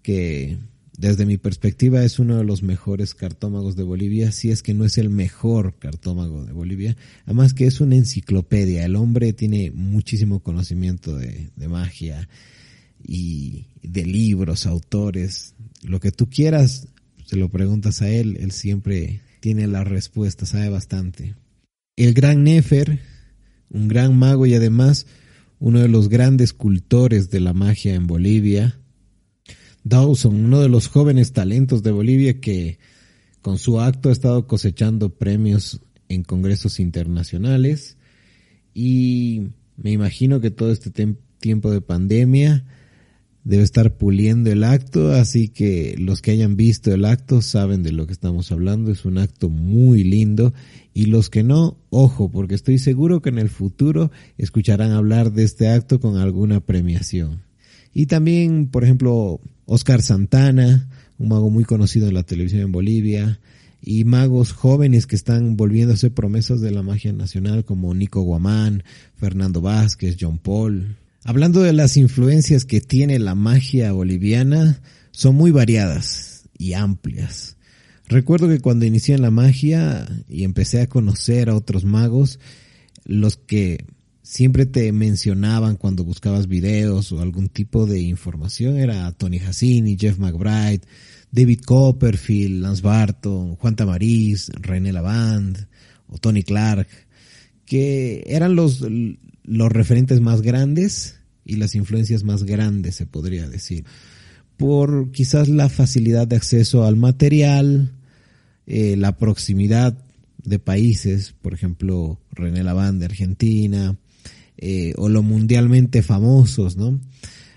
que 0.04 0.60
desde 0.96 1.26
mi 1.26 1.40
perspectiva 1.40 2.04
es 2.04 2.20
uno 2.20 2.38
de 2.38 2.44
los 2.44 2.62
mejores 2.62 3.16
cartómagos 3.16 3.76
de 3.76 3.82
Bolivia, 3.82 4.32
si 4.32 4.52
es 4.52 4.62
que 4.62 4.76
no 4.76 4.86
es 4.86 5.00
el 5.00 5.10
mejor 5.10 5.74
cartómago 5.80 6.46
de 6.46 6.52
Bolivia. 6.52 6.96
Además 7.26 7.56
que 7.56 7.66
es 7.66 7.82
una 7.82 7.96
enciclopedia, 7.96 8.86
el 8.86 8.96
hombre 8.96 9.34
tiene 9.34 9.72
muchísimo 9.72 10.42
conocimiento 10.42 11.18
de, 11.18 11.50
de 11.56 11.68
magia 11.68 12.30
y 13.04 13.66
de 13.82 14.06
libros, 14.06 14.68
autores, 14.68 15.56
lo 15.82 16.00
que 16.00 16.12
tú 16.12 16.30
quieras, 16.30 16.90
se 17.26 17.38
lo 17.38 17.50
preguntas 17.50 18.04
a 18.04 18.10
él, 18.12 18.38
él 18.40 18.52
siempre 18.52 19.22
tiene 19.40 19.66
la 19.66 19.84
respuesta, 19.84 20.46
sabe 20.46 20.70
bastante 20.70 21.34
el 21.96 22.14
gran 22.14 22.44
Nefer, 22.44 23.00
un 23.70 23.88
gran 23.88 24.18
mago 24.18 24.46
y 24.46 24.54
además 24.54 25.06
uno 25.60 25.80
de 25.80 25.88
los 25.88 26.10
grandes 26.10 26.54
cultores 26.54 27.30
de 27.30 27.40
la 27.40 27.54
magia 27.54 27.96
en 27.96 28.08
Bolivia. 28.08 28.80
Dawson, 29.84 30.36
uno 30.46 30.62
de 30.62 30.70
los 30.70 30.88
jóvenes 30.88 31.32
talentos 31.32 31.84
de 31.84 31.92
Bolivia 31.92 32.40
que 32.40 32.80
con 33.42 33.58
su 33.58 33.80
acto 33.80 34.10
ha 34.10 34.12
estado 34.12 34.48
cosechando 34.48 35.16
premios 35.16 35.82
en 36.10 36.24
congresos 36.24 36.80
internacionales 36.80 37.98
y 38.74 39.50
me 39.78 39.92
imagino 39.92 40.42
que 40.42 40.52
todo 40.52 40.72
este 40.72 40.92
tiempo 41.40 41.72
de 41.72 41.82
pandemia 41.82 42.66
debe 43.46 43.64
estar 43.64 43.96
puliendo 43.96 44.52
el 44.52 44.64
acto, 44.64 45.12
así 45.12 45.50
que 45.50 45.96
los 46.00 46.22
que 46.22 46.32
hayan 46.32 46.58
visto 46.58 46.92
el 46.94 47.06
acto 47.06 47.42
saben 47.42 47.84
de 47.84 47.92
lo 47.92 48.08
que 48.08 48.14
estamos 48.14 48.52
hablando, 48.52 48.92
es 48.92 49.06
un 49.06 49.20
acto 49.20 49.50
muy 49.50 50.04
lindo 50.04 50.54
y 50.94 51.06
los 51.06 51.30
que 51.30 51.44
no, 51.44 51.78
ojo, 51.92 52.30
porque 52.30 52.56
estoy 52.56 52.80
seguro 52.80 53.22
que 53.22 53.30
en 53.30 53.38
el 53.38 53.50
futuro 53.50 54.12
escucharán 54.38 54.92
hablar 54.92 55.32
de 55.32 55.44
este 55.44 55.70
acto 55.70 56.00
con 56.00 56.18
alguna 56.18 56.60
premiación. 56.60 57.44
Y 57.94 58.08
también, 58.08 58.68
por 58.68 58.84
ejemplo, 58.84 59.40
Oscar 59.66 60.02
Santana, 60.02 60.90
un 61.20 61.30
mago 61.30 61.50
muy 61.52 61.66
conocido 61.66 62.08
en 62.08 62.16
la 62.16 62.24
televisión 62.24 62.62
en 62.64 62.72
Bolivia, 62.72 63.40
y 63.80 64.04
magos 64.06 64.52
jóvenes 64.52 65.06
que 65.06 65.16
están 65.16 65.56
volviéndose 65.56 66.10
promesas 66.10 66.60
de 66.60 66.72
la 66.72 66.82
magia 66.82 67.14
nacional 67.14 67.64
como 67.64 67.94
Nico 67.94 68.22
Guamán, 68.22 68.84
Fernando 69.14 69.62
Vázquez, 69.62 70.18
John 70.20 70.40
Paul, 70.40 70.98
Hablando 71.28 71.64
de 71.64 71.74
las 71.74 71.98
influencias 71.98 72.66
que 72.66 72.82
tiene 72.82 73.18
la 73.18 73.34
magia 73.34 73.92
boliviana, 73.94 74.80
son 75.10 75.34
muy 75.34 75.50
variadas 75.50 76.44
y 76.56 76.74
amplias. 76.74 77.58
Recuerdo 78.08 78.48
que 78.48 78.60
cuando 78.60 78.86
inicié 78.86 79.16
en 79.16 79.24
la 79.24 79.32
magia 79.32 80.08
y 80.30 80.44
empecé 80.44 80.82
a 80.82 80.88
conocer 80.88 81.50
a 81.50 81.56
otros 81.56 81.84
magos, 81.84 82.40
los 83.06 83.38
que 83.38 83.88
siempre 84.22 84.68
te 84.68 84.92
mencionaban 84.92 85.78
cuando 85.78 86.04
buscabas 86.04 86.48
videos 86.48 87.12
o 87.12 87.20
algún 87.22 87.50
tipo 87.50 87.88
de 87.88 88.02
información 88.02 88.78
era 88.78 89.12
Tony 89.14 89.40
Hassini, 89.40 89.98
Jeff 90.00 90.20
McBride, 90.20 90.82
David 91.32 91.62
Copperfield, 91.66 92.62
Lance 92.62 92.84
Barton, 92.84 93.56
Juan 93.56 93.76
Tamariz, 93.76 94.52
René 94.62 94.94
Lavand 94.94 95.58
o 96.08 96.20
Tony 96.20 96.44
Clark, 96.44 96.88
que 97.66 98.24
eran 98.28 98.56
los, 98.56 98.84
los 99.46 99.72
referentes 99.72 100.22
más 100.22 100.42
grandes 100.42 101.20
y 101.44 101.56
las 101.56 101.76
influencias 101.76 102.24
más 102.24 102.44
grandes, 102.44 102.96
se 102.96 103.06
podría 103.06 103.48
decir. 103.48 103.86
Por 104.58 105.12
quizás 105.12 105.48
la 105.48 105.70
facilidad 105.70 106.28
de 106.28 106.38
acceso 106.38 106.86
al 106.86 106.96
material, 106.96 107.94
eh, 108.68 108.96
la 108.98 109.18
proximidad 109.18 109.98
de 110.44 110.60
países, 110.60 111.34
por 111.42 111.54
ejemplo, 111.54 112.20
René 112.32 112.64
Laván 112.64 113.00
de 113.00 113.06
Argentina, 113.06 113.98
eh, 114.58 114.94
o 114.98 115.10
lo 115.10 115.22
mundialmente 115.22 116.02
famosos, 116.02 116.78
¿no? 116.78 117.00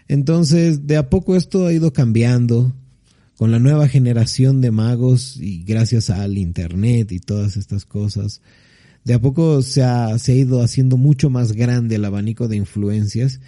Entonces, 0.09 0.87
de 0.87 0.97
a 0.97 1.11
poco 1.11 1.37
esto 1.37 1.67
ha 1.67 1.73
ido 1.73 1.93
cambiando 1.93 2.75
con 3.37 3.53
la 3.53 3.59
nueva 3.59 3.89
generación 3.89 4.61
de 4.61 4.73
magos 4.73 5.37
y 5.37 5.63
gracias 5.63 6.11
al 6.11 6.39
Internet 6.39 7.13
y 7.13 7.21
todas 7.21 7.57
estas 7.57 7.85
cosas, 7.85 8.41
de 9.09 9.15
a 9.15 9.21
poco 9.23 9.63
se 9.63 9.83
ha, 9.83 10.19
se 10.19 10.33
ha 10.33 10.35
ido 10.35 10.61
haciendo 10.61 10.99
mucho 10.99 11.31
más 11.31 11.53
grande 11.53 11.95
el 11.95 12.05
abanico 12.05 12.47
de 12.47 12.57
influencias 12.57 13.41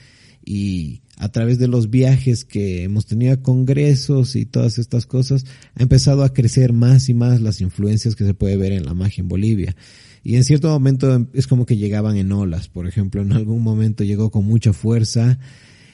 y 0.42 1.02
a 1.18 1.28
través 1.28 1.58
de 1.58 1.68
los 1.68 1.90
viajes 1.90 2.46
que 2.46 2.82
hemos 2.82 3.04
tenido 3.04 3.34
a 3.34 3.42
congresos 3.42 4.36
y 4.36 4.46
todas 4.46 4.78
estas 4.78 5.04
cosas, 5.04 5.44
ha 5.74 5.82
empezado 5.82 6.24
a 6.24 6.32
crecer 6.32 6.72
más 6.72 7.10
y 7.10 7.14
más 7.14 7.42
las 7.42 7.60
influencias 7.60 8.16
que 8.16 8.24
se 8.24 8.32
puede 8.32 8.56
ver 8.56 8.72
en 8.72 8.86
la 8.86 8.94
magia 8.94 9.20
en 9.20 9.28
Bolivia. 9.28 9.76
Y 10.24 10.36
en 10.36 10.44
cierto 10.44 10.70
momento 10.70 11.28
es 11.34 11.46
como 11.46 11.66
que 11.66 11.76
llegaban 11.76 12.16
en 12.16 12.32
olas. 12.32 12.68
Por 12.68 12.86
ejemplo, 12.86 13.20
en 13.20 13.32
algún 13.32 13.62
momento 13.62 14.02
llegó 14.02 14.30
con 14.30 14.46
mucha 14.46 14.72
fuerza 14.72 15.38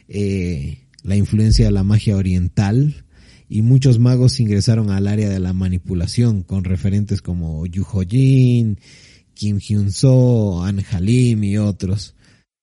eh, 0.07 0.79
la 1.02 1.16
influencia 1.16 1.64
de 1.64 1.72
la 1.72 1.83
magia 1.83 2.16
oriental 2.16 3.05
y 3.48 3.62
muchos 3.62 3.98
magos 3.98 4.38
ingresaron 4.38 4.90
al 4.90 5.09
área 5.09 5.29
de 5.29 5.40
la 5.40 5.52
manipulación 5.52 6.44
con 6.44 6.62
referentes 6.62 7.20
como 7.20 7.66
Yu 7.66 7.85
Kim 9.37 9.61
Hyun 9.61 9.92
So, 9.92 10.64
An 10.64 10.83
Halim 10.90 11.44
y 11.44 11.59
otros. 11.59 12.14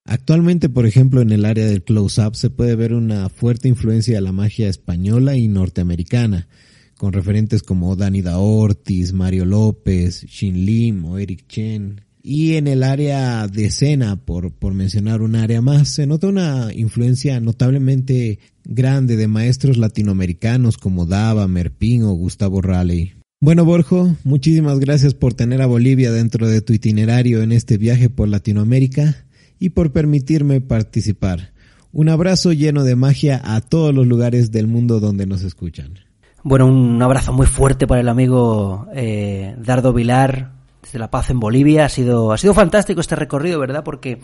Actualmente, 0.06 0.68
por 0.68 0.86
ejemplo, 0.86 1.22
en 1.22 1.32
el 1.32 1.46
área 1.46 1.66
del 1.66 1.84
close-up 1.84 2.36
se 2.36 2.50
puede 2.50 2.76
ver 2.76 2.94
una 2.94 3.30
fuerte 3.30 3.70
influencia 3.70 4.16
de 4.16 4.22
la 4.22 4.34
magia 4.34 4.68
española 4.68 5.38
y 5.38 5.48
norteamericana, 5.48 6.50
con 6.98 7.14
referentes 7.14 7.64
como 7.64 7.96
Dani 7.96 8.22
Da 8.22 8.40
Ortiz, 8.40 9.14
Mario 9.14 9.46
López, 9.46 10.26
Shin 10.26 10.66
Lim 10.66 11.06
o 11.06 11.20
Eric 11.20 11.48
Chen. 11.48 12.02
Y 12.22 12.54
en 12.54 12.68
el 12.68 12.84
área 12.84 13.48
de 13.48 13.66
escena, 13.66 14.16
por, 14.16 14.54
por 14.54 14.74
mencionar 14.74 15.22
un 15.22 15.36
área 15.36 15.62
más, 15.62 15.90
se 15.90 16.08
nota 16.08 16.28
una 16.28 16.74
influencia 16.74 17.40
notablemente 17.40 18.40
grande 18.66 19.16
de 19.16 19.28
maestros 19.28 19.78
latinoamericanos 19.78 20.78
como 20.78 21.06
Dava, 21.06 21.48
Merpin 21.48 22.04
o 22.04 22.14
Gustavo 22.14 22.62
Raleigh. 22.62 23.23
Bueno, 23.44 23.66
Borjo, 23.66 24.16
muchísimas 24.24 24.80
gracias 24.80 25.14
por 25.16 25.34
tener 25.34 25.62
a 25.62 25.66
Bolivia 25.66 26.14
dentro 26.14 26.48
de 26.48 26.62
tu 26.62 26.72
itinerario 26.72 27.44
en 27.44 27.52
este 27.52 27.78
viaje 27.78 28.10
por 28.10 28.30
Latinoamérica 28.30 29.26
y 29.60 29.72
por 29.72 29.92
permitirme 29.92 30.62
participar. 30.62 31.52
Un 31.92 32.08
abrazo 32.08 32.54
lleno 32.54 32.86
de 32.86 32.96
magia 32.96 33.42
a 33.44 33.60
todos 33.60 33.94
los 33.94 34.08
lugares 34.08 34.54
del 34.54 34.68
mundo 34.68 35.02
donde 35.02 35.26
nos 35.26 35.44
escuchan. 35.44 36.00
Bueno, 36.42 36.68
un 36.68 37.02
abrazo 37.02 37.34
muy 37.34 37.46
fuerte 37.46 37.86
para 37.86 38.00
el 38.00 38.08
amigo 38.08 38.88
eh, 38.96 39.58
Dardo 39.58 39.92
Vilar 39.92 40.54
desde 40.82 40.98
La 40.98 41.12
Paz 41.12 41.30
en 41.30 41.42
Bolivia. 41.42 41.84
Ha 41.84 41.90
sido, 41.90 42.32
ha 42.32 42.38
sido 42.38 42.54
fantástico 42.54 43.02
este 43.02 43.18
recorrido, 43.18 43.60
¿verdad? 43.60 43.84
Porque 43.84 44.20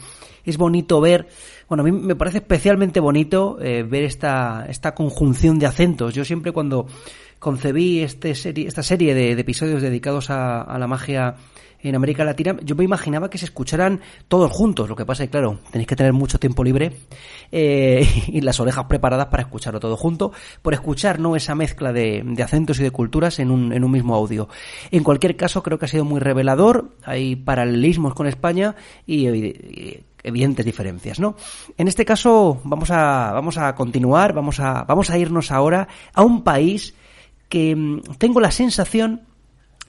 es 0.46 0.58
bonito 0.58 1.02
ver, 1.02 1.28
bueno, 1.68 1.84
a 1.84 1.86
mí 1.86 1.92
me 1.92 2.16
parece 2.16 2.38
especialmente 2.38 3.02
bonito 3.02 3.58
eh, 3.62 3.84
ver 3.84 4.06
esta, 4.06 4.66
esta 4.70 4.96
conjunción 4.96 5.60
de 5.60 5.66
acentos. 5.66 6.14
Yo 6.14 6.24
siempre 6.24 6.54
cuando 6.54 6.88
concebí 7.40 8.00
este 8.02 8.36
serie, 8.36 8.68
esta 8.68 8.84
serie 8.84 9.14
de, 9.14 9.32
episodios 9.32 9.82
dedicados 9.82 10.30
a, 10.30 10.62
a 10.62 10.78
la 10.78 10.88
magia 10.88 11.36
en 11.82 11.96
América 11.96 12.24
Latina, 12.24 12.58
yo 12.64 12.76
me 12.76 12.84
imaginaba 12.84 13.30
que 13.30 13.38
se 13.38 13.46
escucharan 13.46 14.02
todos 14.28 14.52
juntos. 14.52 14.90
Lo 14.90 14.96
que 14.96 15.06
pasa 15.06 15.24
es 15.24 15.30
que, 15.30 15.32
claro, 15.32 15.60
tenéis 15.72 15.88
que 15.88 15.96
tener 15.96 16.14
mucho 16.14 16.40
tiempo 16.40 16.64
libre 16.64 16.92
eh, 17.52 18.06
y 18.28 18.42
las 18.42 18.60
orejas 18.60 18.86
preparadas 18.86 19.28
para 19.28 19.44
escucharlo 19.44 19.80
todo 19.80 19.96
junto, 19.96 20.32
por 20.62 20.74
escuchar 20.74 21.20
no 21.20 21.36
esa 21.36 21.56
mezcla 21.56 21.94
de, 21.94 22.24
acentos 22.44 22.80
y 22.80 22.84
de 22.84 22.92
culturas 22.92 23.40
en 23.40 23.52
un, 23.52 23.72
en 23.72 23.84
un 23.84 23.92
mismo 23.92 24.16
audio. 24.16 24.50
En 24.92 25.04
cualquier 25.04 25.36
caso, 25.38 25.64
creo 25.64 25.80
que 25.80 25.86
ha 25.86 25.90
sido 25.90 26.06
muy 26.06 26.20
revelador. 26.20 26.92
Hay 27.04 27.36
paralelismos 27.36 28.14
con 28.14 28.28
España 28.28 28.76
y, 29.06 29.28
evidentes 30.22 30.66
diferencias, 30.66 31.18
¿no? 31.18 31.38
En 31.78 31.88
este 31.88 32.04
caso 32.04 32.60
vamos 32.66 32.92
a 32.92 33.32
vamos 33.32 33.58
a 33.58 33.74
continuar, 33.74 34.34
vamos 34.34 34.60
a 34.60 34.84
vamos 34.84 35.10
a 35.10 35.18
irnos 35.18 35.50
ahora 35.50 35.88
a 36.14 36.24
un 36.24 36.44
país 36.44 36.94
que 37.50 37.76
mm, 37.76 38.02
tengo 38.18 38.40
la 38.40 38.52
sensación 38.52 39.22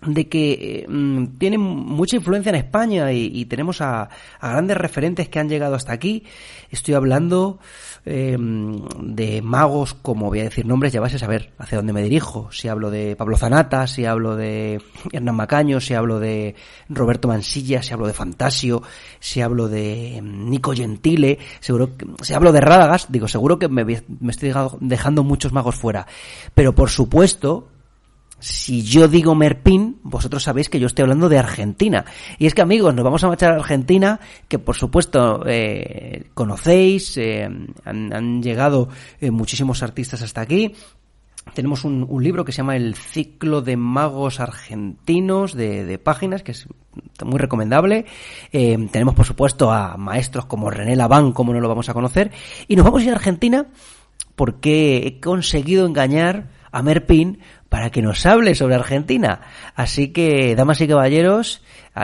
de 0.03 0.29
que 0.29 0.87
mm, 0.89 1.39
tiene 1.39 1.59
mucha 1.59 2.17
influencia 2.17 2.51
en 2.51 2.57
España 2.57 3.13
y, 3.13 3.45
tenemos 3.45 3.81
a, 3.81 4.09
grandes 4.41 4.77
referentes 4.77 5.29
que 5.29 5.39
han 5.39 5.49
llegado 5.49 5.75
hasta 5.75 5.93
aquí. 5.93 6.25
Estoy 6.71 6.95
hablando 6.95 7.59
em, 8.05 8.83
de 8.99 9.43
magos, 9.43 9.95
como 9.95 10.29
voy 10.29 10.41
a 10.41 10.45
decir 10.45 10.65
nombres, 10.65 10.93
ya 10.93 11.01
vas 11.01 11.15
a 11.15 11.19
saber 11.19 11.53
hacia 11.59 11.79
dónde 11.79 11.93
me 11.93 12.03
dirijo. 12.03 12.51
Si 12.53 12.69
hablo 12.69 12.91
de 12.91 13.17
Pablo 13.17 13.37
Zanata, 13.37 13.87
si 13.87 14.07
hablo 14.07 14.37
de 14.37 14.81
Hernán 15.13 15.37
Macaño, 15.37 15.81
si 15.81 15.95
hablo 15.95 16.19
de 16.19 16.55
Roberto 16.89 17.29
Mansilla, 17.29 17.83
si 17.83 17.93
hablo 17.93 18.07
de 18.07 18.15
Fantasio, 18.15 18.83
si 19.19 19.43
hablo 19.43 19.69
de 19.69 20.17
em, 20.17 20.49
Nico 20.49 20.73
Gentile, 20.73 21.39
seguro 21.61 21.97
que, 21.97 22.07
si 22.23 22.33
hablo 22.33 22.53
de 22.53 22.61
Rádagas, 22.61 23.07
digo, 23.11 23.29
seguro 23.29 23.59
que 23.59 23.69
me 23.69 23.85
estoy 24.31 24.53
dejando 24.81 25.25
muchos 25.25 25.53
magos 25.53 25.75
fuera. 25.75 26.07
Pero 26.55 26.75
por 26.75 26.89
supuesto, 26.89 27.69
si 28.41 28.83
yo 28.83 29.07
digo 29.07 29.35
Merpin, 29.35 29.99
vosotros 30.03 30.43
sabéis 30.43 30.69
que 30.69 30.81
yo 30.81 30.87
estoy 30.87 31.03
hablando 31.03 31.29
de 31.29 31.39
Argentina. 31.39 32.05
Y 32.39 32.47
es 32.47 32.55
que 32.55 32.63
amigos, 32.63 32.95
nos 32.95 33.05
vamos 33.05 33.23
a 33.23 33.29
marchar 33.29 33.53
a 33.53 33.57
Argentina, 33.57 34.19
que 34.49 34.59
por 34.59 34.77
supuesto 34.77 35.43
eh, 35.47 36.31
conocéis, 36.35 37.17
eh, 37.19 37.49
han, 37.85 38.43
llegado 38.43 38.89
eh, 39.21 39.31
muchísimos 39.31 39.83
artistas 39.83 40.23
hasta 40.23 40.41
aquí. 40.41 40.75
Tenemos 41.55 41.85
un, 41.85 42.07
libro 42.23 42.45
que 42.45 42.53
se 42.53 42.59
llama 42.59 42.77
El 42.77 42.95
ciclo 42.95 43.61
de 43.63 43.77
magos 43.77 44.41
argentinos 44.41 45.55
de, 45.55 45.99
páginas, 45.99 46.43
que 46.43 46.53
es 46.53 46.67
muy 47.25 47.39
recomendable. 47.39 48.05
tenemos 48.53 49.15
por 49.15 49.27
supuesto 49.27 49.73
a 49.73 49.97
maestros 49.97 50.45
como 50.47 50.71
René 50.71 50.97
Laván, 50.97 51.33
como 51.33 51.53
no 51.53 51.61
lo 51.61 51.69
vamos 51.69 51.89
a 51.89 51.95
conocer. 51.95 52.31
Y 52.69 52.77
nos 52.77 52.85
vamos 52.85 53.03
a 53.03 53.05
ir 53.05 53.11
a 53.11 53.17
Argentina 53.17 53.67
porque 54.37 54.99
he 55.07 55.21
conseguido 55.21 55.87
engañar 55.87 56.51
a 56.73 56.83
Merpin 56.83 57.41
para 57.71 57.91
que 57.91 58.03
nos 58.03 58.27
hable 58.27 58.55
sobre 58.55 58.75
Argentina. 58.75 59.41
Así 59.75 60.09
que, 60.09 60.55
damas 60.57 60.81
y 60.83 60.89
caballeros, 60.89 61.63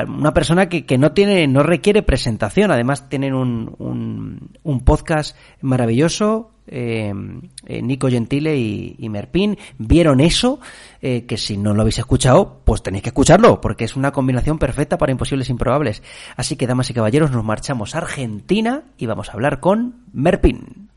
una 0.09 0.33
persona 0.33 0.69
que, 0.69 0.87
que 0.87 0.97
no 0.97 1.13
tiene, 1.13 1.47
no 1.49 1.63
requiere 1.63 2.03
presentación. 2.03 2.71
Además, 2.71 3.09
tienen 3.11 3.35
un, 3.35 3.75
un, 3.79 4.51
un 4.63 4.81
podcast 4.81 5.37
maravilloso. 5.61 6.53
Eh, 6.69 7.13
eh 7.67 7.83
Nico 7.83 8.09
Gentile 8.09 8.57
y, 8.57 8.97
y, 8.99 9.09
Merpin 9.09 9.57
vieron 9.79 10.21
eso, 10.21 10.59
eh, 11.01 11.25
que 11.25 11.37
si 11.37 11.57
no 11.57 11.75
lo 11.75 11.83
habéis 11.83 11.99
escuchado, 11.99 12.63
pues 12.65 12.83
tenéis 12.83 13.05
que 13.05 13.11
escucharlo, 13.11 13.61
porque 13.61 13.85
es 13.85 13.95
una 13.95 14.11
combinación 14.11 14.59
perfecta 14.59 14.99
para 14.99 15.13
imposibles 15.13 15.51
improbables. 15.51 16.03
Así 16.37 16.57
que, 16.57 16.67
damas 16.67 16.91
y 16.91 16.95
caballeros, 16.95 17.33
nos 17.33 17.45
marchamos 17.45 17.95
a 17.95 17.99
Argentina 17.99 18.85
y 18.99 19.07
vamos 19.07 19.31
a 19.31 19.33
hablar 19.33 19.59
con 19.61 20.05
Merpin. 20.13 20.91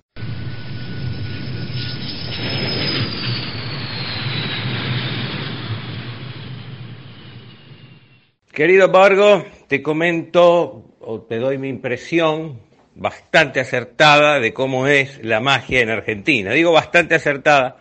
Querido 8.59 8.89
Borgo, 8.89 9.45
te 9.69 9.81
comento 9.81 10.83
o 10.99 11.21
te 11.21 11.37
doy 11.37 11.57
mi 11.57 11.69
impresión 11.69 12.59
bastante 12.93 13.61
acertada 13.61 14.41
de 14.41 14.51
cómo 14.51 14.85
es 14.85 15.23
la 15.23 15.39
magia 15.39 15.79
en 15.79 15.89
Argentina. 15.89 16.51
Digo 16.51 16.73
bastante 16.73 17.15
acertada 17.15 17.77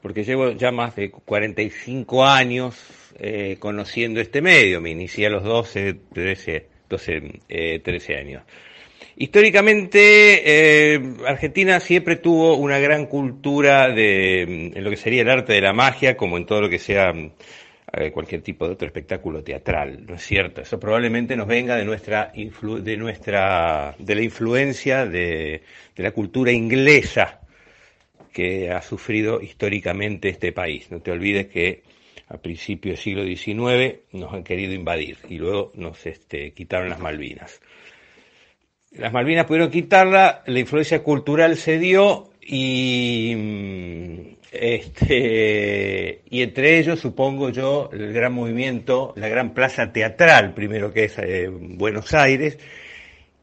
porque 0.00 0.22
llevo 0.22 0.52
ya 0.52 0.70
más 0.70 0.94
de 0.94 1.10
45 1.10 2.24
años 2.24 2.76
eh, 3.18 3.56
conociendo 3.58 4.20
este 4.20 4.40
medio. 4.40 4.80
Me 4.80 4.90
inicié 4.90 5.26
a 5.26 5.30
los 5.30 5.42
12, 5.42 5.94
13, 6.14 6.68
12, 6.88 7.80
13 7.82 8.16
años. 8.16 8.44
Históricamente, 9.16 10.42
eh, 10.94 11.00
Argentina 11.26 11.80
siempre 11.80 12.14
tuvo 12.14 12.54
una 12.56 12.78
gran 12.78 13.06
cultura 13.06 13.88
de, 13.88 14.42
en 14.42 14.84
lo 14.84 14.90
que 14.90 14.96
sería 14.96 15.22
el 15.22 15.28
arte 15.28 15.54
de 15.54 15.60
la 15.60 15.72
magia, 15.72 16.16
como 16.16 16.36
en 16.36 16.46
todo 16.46 16.60
lo 16.60 16.70
que 16.70 16.78
sea 16.78 17.12
cualquier 18.12 18.42
tipo 18.42 18.66
de 18.66 18.72
otro 18.72 18.86
espectáculo 18.86 19.42
teatral, 19.42 20.06
¿no 20.06 20.14
es 20.14 20.22
cierto? 20.22 20.62
Eso 20.62 20.80
probablemente 20.80 21.36
nos 21.36 21.46
venga 21.46 21.76
de 21.76 21.84
nuestra, 21.84 22.32
de 22.32 22.96
nuestra, 22.96 23.94
de 23.98 24.14
la 24.14 24.22
influencia 24.22 25.04
de, 25.04 25.62
de 25.94 26.02
la 26.02 26.12
cultura 26.12 26.52
inglesa 26.52 27.40
que 28.32 28.70
ha 28.70 28.80
sufrido 28.80 29.40
históricamente 29.40 30.30
este 30.30 30.52
país. 30.52 30.90
No 30.90 31.00
te 31.00 31.10
olvides 31.10 31.48
que 31.48 31.82
a 32.28 32.38
principios 32.38 32.94
del 32.94 33.02
siglo 33.02 33.24
XIX 33.24 34.00
nos 34.12 34.32
han 34.32 34.42
querido 34.42 34.72
invadir 34.72 35.18
y 35.28 35.36
luego 35.36 35.70
nos 35.74 36.06
este, 36.06 36.52
quitaron 36.52 36.88
las 36.88 36.98
Malvinas. 36.98 37.60
Las 38.92 39.12
Malvinas 39.12 39.46
pudieron 39.46 39.70
quitarla, 39.70 40.42
la 40.46 40.58
influencia 40.58 41.02
cultural 41.02 41.56
se 41.56 41.78
dio 41.78 42.31
y 42.44 43.34
mm, 43.36 44.32
este, 44.52 46.20
y 46.28 46.42
entre 46.42 46.78
ellos, 46.78 47.00
supongo 47.00 47.48
yo, 47.48 47.88
el 47.90 48.12
gran 48.12 48.34
movimiento, 48.34 49.14
la 49.16 49.28
gran 49.28 49.54
plaza 49.54 49.92
teatral, 49.92 50.52
primero 50.52 50.92
que 50.92 51.04
es 51.04 51.18
eh, 51.18 51.48
Buenos 51.50 52.12
Aires, 52.12 52.58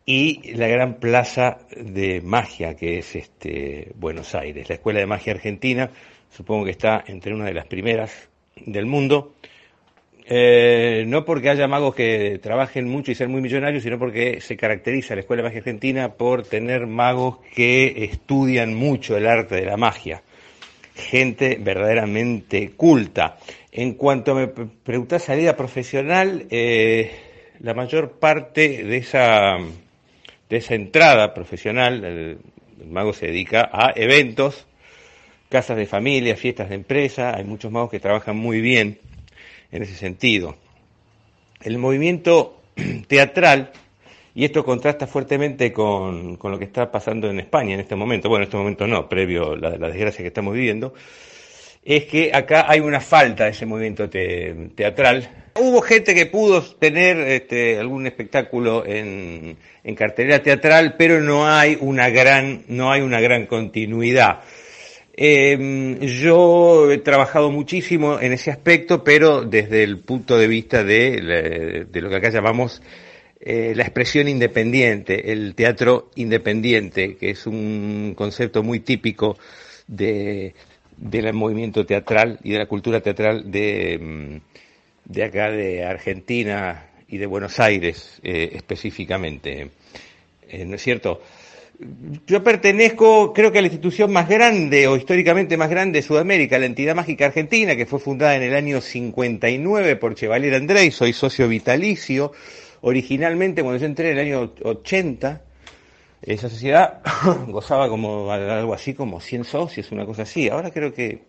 y 0.06 0.54
la 0.54 0.68
gran 0.68 1.00
plaza 1.00 1.60
de 1.76 2.22
magia 2.22 2.76
que 2.76 3.00
es 3.00 3.16
este, 3.16 3.92
Buenos 3.96 4.36
Aires. 4.36 4.70
La 4.70 4.76
Escuela 4.76 5.00
de 5.00 5.08
Magia 5.08 5.34
Argentina, 5.34 5.90
supongo 6.30 6.66
que 6.66 6.72
está 6.72 7.04
entre 7.08 7.34
una 7.34 7.46
de 7.46 7.54
las 7.54 7.66
primeras 7.66 8.30
del 8.56 8.86
mundo. 8.86 9.34
Eh, 10.32 11.06
no 11.08 11.26
porque 11.26 11.50
haya 11.50 11.68
magos 11.68 11.96
que 11.96 12.40
trabajen 12.42 12.88
mucho 12.88 13.12
y 13.12 13.16
ser 13.16 13.30
muy 13.30 13.42
millonarios, 13.42 13.82
sino 13.82 13.98
porque 13.98 14.42
se 14.42 14.56
caracteriza 14.56 15.16
la 15.16 15.22
Escuela 15.22 15.42
de 15.42 15.50
Magia 15.50 15.60
Argentina 15.60 16.14
por 16.14 16.44
tener 16.44 16.86
magos 16.86 17.40
que 17.56 18.06
estudian 18.06 18.76
mucho 18.76 19.18
el 19.18 19.26
arte 19.26 19.56
de 19.56 19.66
la 19.66 19.76
magia 19.76 20.22
gente 21.00 21.58
verdaderamente 21.60 22.72
culta. 22.72 23.38
En 23.72 23.94
cuanto 23.94 24.36
me 24.36 24.48
preguntas 24.48 25.24
salida 25.24 25.56
profesional, 25.56 26.46
eh, 26.50 27.12
la 27.62 27.74
mayor 27.74 28.20
parte 28.20 28.84
de 28.84 28.98
esa, 28.98 29.58
de 30.50 30.58
esa 30.58 30.76
entrada 30.76 31.34
profesional, 31.34 32.04
el, 32.04 32.38
mago 32.88 33.14
se 33.14 33.28
dedica 33.28 33.70
a 33.72 33.92
eventos, 33.96 34.66
casas 35.50 35.78
de 35.78 35.86
familia, 35.86 36.36
fiestas 36.36 36.70
de 36.70 36.76
empresa, 36.76 37.36
hay 37.36 37.44
muchos 37.44 37.72
magos 37.72 37.90
que 37.90 38.00
trabajan 38.00 38.38
muy 38.38 38.62
bien 38.62 39.00
en 39.72 39.84
ese 39.84 39.96
sentido. 39.96 40.56
El 41.62 41.78
movimiento 41.78 42.62
teatral, 43.08 43.72
y 44.36 44.46
esto 44.46 44.64
contrasta 44.64 45.08
fuertemente 45.08 45.74
con, 45.74 46.38
con, 46.38 46.52
lo 46.52 46.60
que 46.60 46.66
está 46.66 46.92
pasando 46.92 47.30
en 47.30 47.40
España 47.40 47.74
en 47.74 47.82
este 47.82 47.96
momento, 47.96 48.30
bueno, 48.30 48.44
en 48.44 48.48
este 48.48 48.58
momento 48.58 48.88
no, 48.88 49.10
previo 49.10 49.54
a 49.54 49.58
la, 49.58 49.78
la 49.78 49.88
desgracia 49.88 50.22
que 50.22 50.28
estamos 50.28 50.54
viviendo, 50.54 50.94
es 51.84 52.06
que 52.06 52.32
acá 52.34 52.66
hay 52.68 52.82
una 52.82 53.00
falta 53.00 53.46
de 53.46 53.52
ese 53.52 53.66
movimiento 53.66 54.10
teatral. 54.10 55.50
Hubo 55.56 55.82
gente 55.82 56.14
que 56.14 56.26
pudo 56.26 56.62
tener 56.62 57.18
este, 57.18 57.80
algún 57.80 58.06
espectáculo 58.06 58.86
en, 58.86 59.58
en, 59.84 59.96
cartelera 59.96 60.44
teatral, 60.44 60.96
pero 60.98 61.22
no 61.22 61.48
hay 61.48 61.78
una 61.80 62.10
gran, 62.10 62.64
no 62.68 62.92
hay 62.92 63.02
una 63.02 63.20
gran 63.20 63.46
continuidad. 63.46 64.42
Eh, 65.22 65.98
yo 66.00 66.90
he 66.90 66.98
trabajado 67.00 67.52
muchísimo 67.52 68.22
en 68.22 68.32
ese 68.32 68.52
aspecto, 68.52 69.04
pero 69.04 69.42
desde 69.42 69.84
el 69.84 70.00
punto 70.00 70.38
de 70.38 70.48
vista 70.48 70.86
de, 70.86 71.86
lo 71.92 72.10
que 72.10 72.16
acá 72.16 72.30
llamamos 72.30 72.82
eh, 73.42 73.74
la 73.76 73.84
expresión 73.84 74.30
independiente, 74.30 75.34
el 75.34 75.56
teatro 75.56 76.10
independiente, 76.16 77.18
que 77.18 77.32
es 77.32 77.46
un 77.48 78.14
concepto 78.16 78.64
muy 78.64 78.80
típico 78.80 79.38
de, 79.88 80.54
del 80.96 81.34
movimiento 81.34 81.86
teatral 81.86 82.40
y 82.42 82.52
de 82.52 82.60
la 82.60 82.68
cultura 82.68 83.02
teatral 83.02 83.52
de, 83.52 84.40
de 85.04 85.24
acá 85.26 85.52
de 85.52 85.84
Argentina 85.84 86.92
y 87.10 87.18
de 87.18 87.26
Buenos 87.26 87.60
Aires 87.60 88.22
eh, 88.24 88.52
específicamente. 88.54 89.70
Eh, 90.48 90.64
¿No 90.64 90.76
es 90.76 90.82
cierto? 90.82 91.22
Yo 92.28 92.44
pertenezco, 92.44 93.32
creo 93.32 93.54
que 93.54 93.60
a 93.60 93.62
la 93.62 93.68
institución 93.68 94.12
más 94.12 94.28
grande 94.28 94.88
o 94.88 94.98
históricamente 94.98 95.56
más 95.56 95.70
grande 95.70 96.00
de 96.00 96.04
Sudamérica, 96.04 96.60
la 96.60 96.66
entidad 96.66 96.94
mágica 96.94 97.28
argentina, 97.28 97.78
que 97.78 97.86
fue 97.86 98.00
fundada 98.00 98.36
en 98.36 98.44
el 98.44 98.54
año 98.54 98.82
59 98.82 99.96
por 99.96 100.16
Chevalier 100.16 100.56
Andrés, 100.56 100.96
soy 100.96 101.14
socio 101.14 101.48
vitalicio. 101.48 102.34
Originalmente, 102.82 103.62
cuando 103.62 103.80
yo 103.80 103.86
entré 103.86 104.12
en 104.12 104.18
el 104.18 104.26
año 104.26 104.54
80, 104.62 105.42
esa 106.22 106.50
sociedad 106.50 107.02
gozaba 107.48 107.88
como 107.88 108.30
algo 108.30 108.74
así 108.74 108.94
como 108.94 109.22
100 109.22 109.46
socios, 109.46 109.92
una 109.94 110.06
cosa 110.06 110.24
así. 110.24 110.50
Ahora 110.50 110.72
creo 110.72 110.94
que 110.94 111.24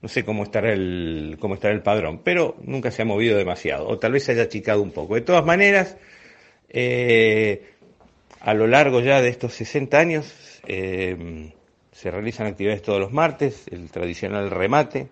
no 0.00 0.08
sé 0.08 0.24
cómo 0.24 0.44
estará 0.44 0.72
el 0.72 1.36
cómo 1.40 1.54
estará 1.54 1.74
el 1.74 1.82
padrón, 1.82 2.20
pero 2.22 2.56
nunca 2.62 2.92
se 2.92 3.02
ha 3.02 3.04
movido 3.04 3.36
demasiado 3.36 3.88
o 3.88 3.98
tal 3.98 4.12
vez 4.12 4.22
se 4.22 4.32
haya 4.32 4.42
achicado 4.44 4.82
un 4.82 4.92
poco. 4.92 5.16
De 5.16 5.22
todas 5.22 5.44
maneras, 5.44 5.96
eh, 6.68 7.77
a 8.40 8.54
lo 8.54 8.66
largo 8.66 9.00
ya 9.00 9.20
de 9.20 9.28
estos 9.28 9.54
60 9.54 9.98
años 9.98 10.60
eh, 10.66 11.52
se 11.92 12.10
realizan 12.10 12.46
actividades 12.46 12.82
todos 12.82 13.00
los 13.00 13.12
martes, 13.12 13.66
el 13.70 13.90
tradicional 13.90 14.50
remate, 14.50 15.08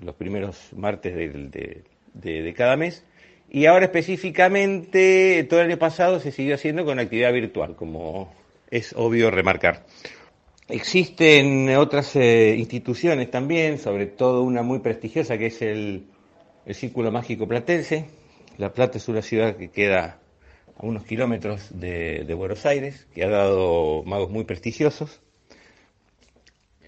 los 0.00 0.14
primeros 0.14 0.72
martes 0.74 1.14
de, 1.14 2.54
cada 2.56 2.76
mes 2.76 3.04
y 3.50 3.66
ahora 3.66 3.86
específicamente, 3.86 5.44
todo 5.48 5.60
el 5.60 5.66
año 5.66 5.78
pasado 5.78 6.20
se 6.20 6.32
siguió 6.32 6.54
haciendo 6.54 6.84
con 6.84 6.98
actividad 6.98 7.32
virtual, 7.32 7.76
como 7.76 8.32
es 8.70 8.94
obvio 8.96 9.30
remarcar. 9.30 9.84
Existen 10.68 11.68
otras 11.76 12.14
eh, 12.14 12.54
instituciones 12.56 13.30
también, 13.30 13.78
sobre 13.78 14.06
todo 14.06 14.42
una 14.42 14.62
muy 14.62 14.78
prestigiosa 14.78 15.36
que 15.36 15.46
es 15.46 15.60
el, 15.62 16.04
el 16.64 16.74
Círculo 16.76 17.10
Mágico 17.10 17.48
Platense. 17.48 18.06
La 18.56 18.72
Plata 18.72 18.98
es 18.98 19.08
una 19.08 19.20
ciudad 19.20 19.56
que 19.56 19.70
queda 19.70 20.20
a 20.80 20.86
unos 20.86 21.04
kilómetros 21.04 21.68
de, 21.78 22.34
Buenos 22.34 22.64
Aires, 22.64 23.06
que 23.14 23.24
ha 23.24 23.28
dado 23.28 24.02
magos 24.04 24.30
muy 24.30 24.44
prestigiosos. 24.44 25.20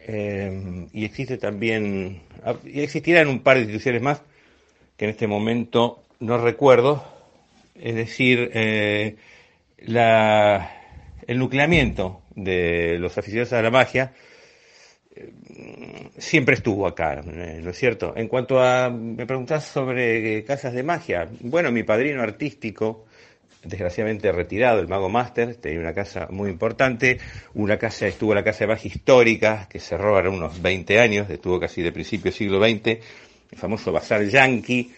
Eh, 0.07 0.89
y 0.93 1.05
existe 1.05 1.39
también, 1.39 2.23
y 2.65 2.81
existirán 2.81 3.29
un 3.29 3.41
par 3.41 3.57
de 3.57 3.65
instituciones 3.65 4.03
más 4.03 4.23
que 4.97 5.05
en 5.05 5.11
este 5.11 5.27
momento 5.27 6.03
no 6.21 6.39
recuerdo, 6.39 7.05
es 7.75 7.95
decir, 7.95 8.51
eh, 8.55 9.17
el 9.77 11.39
nucleamiento 11.39 12.23
de 12.35 12.99
los 12.99 13.17
aficionados 13.19 13.53
a 13.53 13.63
la 13.63 13.71
magia 13.71 14.13
eh, 15.15 15.33
siempre 16.19 16.55
estuvo 16.55 16.87
acá, 16.87 17.23
¿no 17.23 17.71
es 17.71 17.77
cierto? 17.77 18.15
En 18.17 18.29
cuanto 18.29 18.61
a, 18.61 18.91
me 18.91 19.27
preguntás 19.27 19.65
sobre 19.65 20.45
casas 20.45 20.73
de 20.73 20.83
magia, 20.83 21.29
bueno, 21.41 21.71
mi 21.71 21.83
padrino 21.83 22.23
artístico, 22.23 23.07
desgraciadamente 23.65 24.33
retirado, 24.33 24.81
el 24.81 24.89
Mago 24.89 25.09
Master, 25.09 25.55
tenía 25.57 25.81
una 25.81 25.95
casa 25.95 26.29
muy 26.31 26.51
importante, 26.51 27.19
una 27.55 27.79
casa, 27.79 28.07
estuvo 28.07 28.35
la 28.35 28.43
casa 28.43 28.61
de 28.61 28.69
magia 28.69 28.89
histórica, 28.89 29.69
que 29.71 29.79
cerró 29.79 30.17
ahora 30.17 30.31
unos 30.31 30.61
20 30.61 30.99
años, 30.99 31.31
estuvo 31.31 31.61
casi 31.61 31.83
de 31.83 31.93
principio 31.93 32.25
del 32.25 32.35
siglo 32.35 32.61
XX, 32.61 32.87
el 33.53 33.59
famoso 33.59 33.93
Bazar 33.93 34.25
Yankee, 34.25 34.93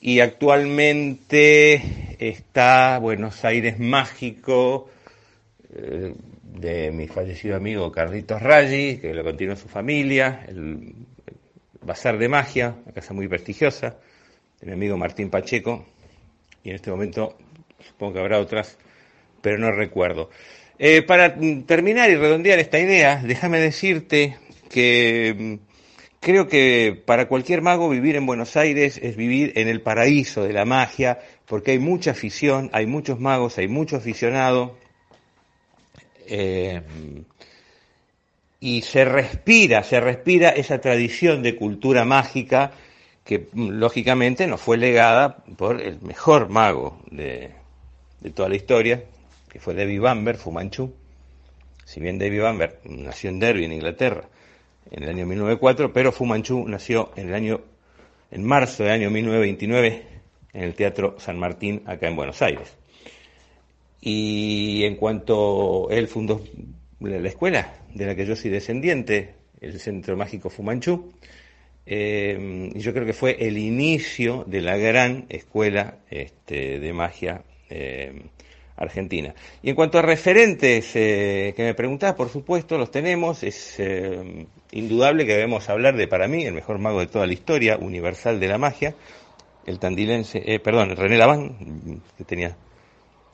y 0.00 0.20
actualmente 0.20 2.16
está 2.18 2.98
Buenos 2.98 3.44
Aires 3.44 3.78
Mágico 3.78 4.88
eh, 5.74 6.14
de 6.42 6.90
mi 6.92 7.08
fallecido 7.08 7.56
amigo 7.56 7.92
Carlitos 7.92 8.40
Raggi, 8.40 8.98
que 8.98 9.12
lo 9.12 9.24
continúa 9.24 9.56
su 9.56 9.68
familia, 9.68 10.44
el, 10.48 10.94
Bazar 11.82 12.18
de 12.18 12.28
Magia, 12.28 12.74
una 12.84 12.92
casa 12.92 13.14
muy 13.14 13.28
prestigiosa, 13.28 13.96
de 14.60 14.66
mi 14.66 14.72
amigo 14.72 14.96
Martín 14.96 15.30
Pacheco, 15.30 15.86
y 16.64 16.70
en 16.70 16.76
este 16.76 16.90
momento 16.90 17.36
supongo 17.88 18.14
que 18.14 18.20
habrá 18.20 18.38
otras, 18.38 18.78
pero 19.40 19.58
no 19.58 19.72
recuerdo. 19.72 20.30
Eh, 20.78 21.02
para 21.02 21.34
terminar 21.66 22.10
y 22.10 22.16
redondear 22.16 22.58
esta 22.58 22.78
idea, 22.78 23.20
déjame 23.24 23.60
decirte 23.60 24.36
que 24.68 25.58
Creo 26.26 26.48
que 26.48 27.00
para 27.06 27.28
cualquier 27.28 27.62
mago 27.62 27.88
vivir 27.88 28.16
en 28.16 28.26
Buenos 28.26 28.56
Aires 28.56 28.98
es 29.00 29.14
vivir 29.14 29.52
en 29.54 29.68
el 29.68 29.80
paraíso 29.80 30.42
de 30.42 30.52
la 30.52 30.64
magia, 30.64 31.20
porque 31.46 31.70
hay 31.70 31.78
mucha 31.78 32.10
afición, 32.10 32.68
hay 32.72 32.84
muchos 32.84 33.20
magos, 33.20 33.58
hay 33.58 33.68
mucho 33.68 33.94
aficionado, 33.94 34.76
eh, 36.26 36.82
y 38.58 38.82
se 38.82 39.04
respira, 39.04 39.84
se 39.84 40.00
respira 40.00 40.48
esa 40.48 40.80
tradición 40.80 41.44
de 41.44 41.54
cultura 41.54 42.04
mágica 42.04 42.72
que 43.22 43.46
lógicamente 43.54 44.48
nos 44.48 44.60
fue 44.60 44.78
legada 44.78 45.44
por 45.56 45.80
el 45.80 46.00
mejor 46.00 46.48
mago 46.48 47.00
de, 47.08 47.52
de 48.20 48.30
toda 48.30 48.48
la 48.48 48.56
historia, 48.56 49.04
que 49.48 49.60
fue 49.60 49.74
David 49.74 50.00
Bamber, 50.00 50.36
Fumanchu. 50.36 50.92
Si 51.84 52.00
bien 52.00 52.18
David 52.18 52.42
Bamber 52.42 52.80
nació 52.84 53.30
en 53.30 53.38
Derby, 53.38 53.64
en 53.64 53.72
Inglaterra, 53.72 54.28
en 54.90 55.02
el 55.02 55.08
año 55.08 55.26
1904, 55.26 55.92
pero 55.92 56.12
Fu 56.12 56.26
Manchu 56.26 56.66
nació 56.68 57.12
en 57.16 57.28
el 57.28 57.34
año, 57.34 57.60
en 58.30 58.44
marzo 58.44 58.84
del 58.84 58.92
año 58.92 59.10
1929 59.10 60.02
en 60.52 60.62
el 60.62 60.74
Teatro 60.74 61.16
San 61.18 61.38
Martín, 61.38 61.82
acá 61.86 62.08
en 62.08 62.16
Buenos 62.16 62.40
Aires. 62.42 62.74
Y 64.00 64.84
en 64.84 64.96
cuanto 64.96 65.88
él 65.90 66.08
fundó 66.08 66.42
la 67.00 67.28
escuela 67.28 67.74
de 67.94 68.06
la 68.06 68.14
que 68.14 68.24
yo 68.24 68.36
soy 68.36 68.50
descendiente, 68.50 69.34
el 69.60 69.78
Centro 69.80 70.16
Mágico 70.16 70.48
Fu 70.48 70.62
Manchu, 70.62 71.12
eh, 71.84 72.72
yo 72.74 72.92
creo 72.92 73.06
que 73.06 73.12
fue 73.12 73.46
el 73.46 73.58
inicio 73.58 74.44
de 74.46 74.60
la 74.60 74.76
gran 74.76 75.26
escuela 75.28 75.98
este, 76.10 76.80
de 76.80 76.92
magia 76.92 77.42
eh, 77.70 78.22
Argentina. 78.76 79.34
Y 79.62 79.70
en 79.70 79.74
cuanto 79.74 79.98
a 79.98 80.02
referentes 80.02 80.94
eh, 80.94 81.54
que 81.56 81.62
me 81.62 81.74
preguntabas, 81.74 82.16
por 82.16 82.28
supuesto, 82.28 82.76
los 82.76 82.90
tenemos. 82.90 83.42
Es 83.42 83.76
eh, 83.78 84.46
indudable 84.72 85.24
que 85.24 85.32
debemos 85.32 85.68
hablar 85.68 85.96
de, 85.96 86.08
para 86.08 86.28
mí, 86.28 86.44
el 86.44 86.54
mejor 86.54 86.78
mago 86.78 87.00
de 87.00 87.06
toda 87.06 87.26
la 87.26 87.32
historia, 87.32 87.78
universal 87.78 88.38
de 88.38 88.48
la 88.48 88.58
magia, 88.58 88.94
el 89.64 89.78
tandilense, 89.78 90.60
perdón, 90.62 90.94
René 90.94 91.16
Laván, 91.16 92.02
que 92.16 92.24
tenía 92.24 92.56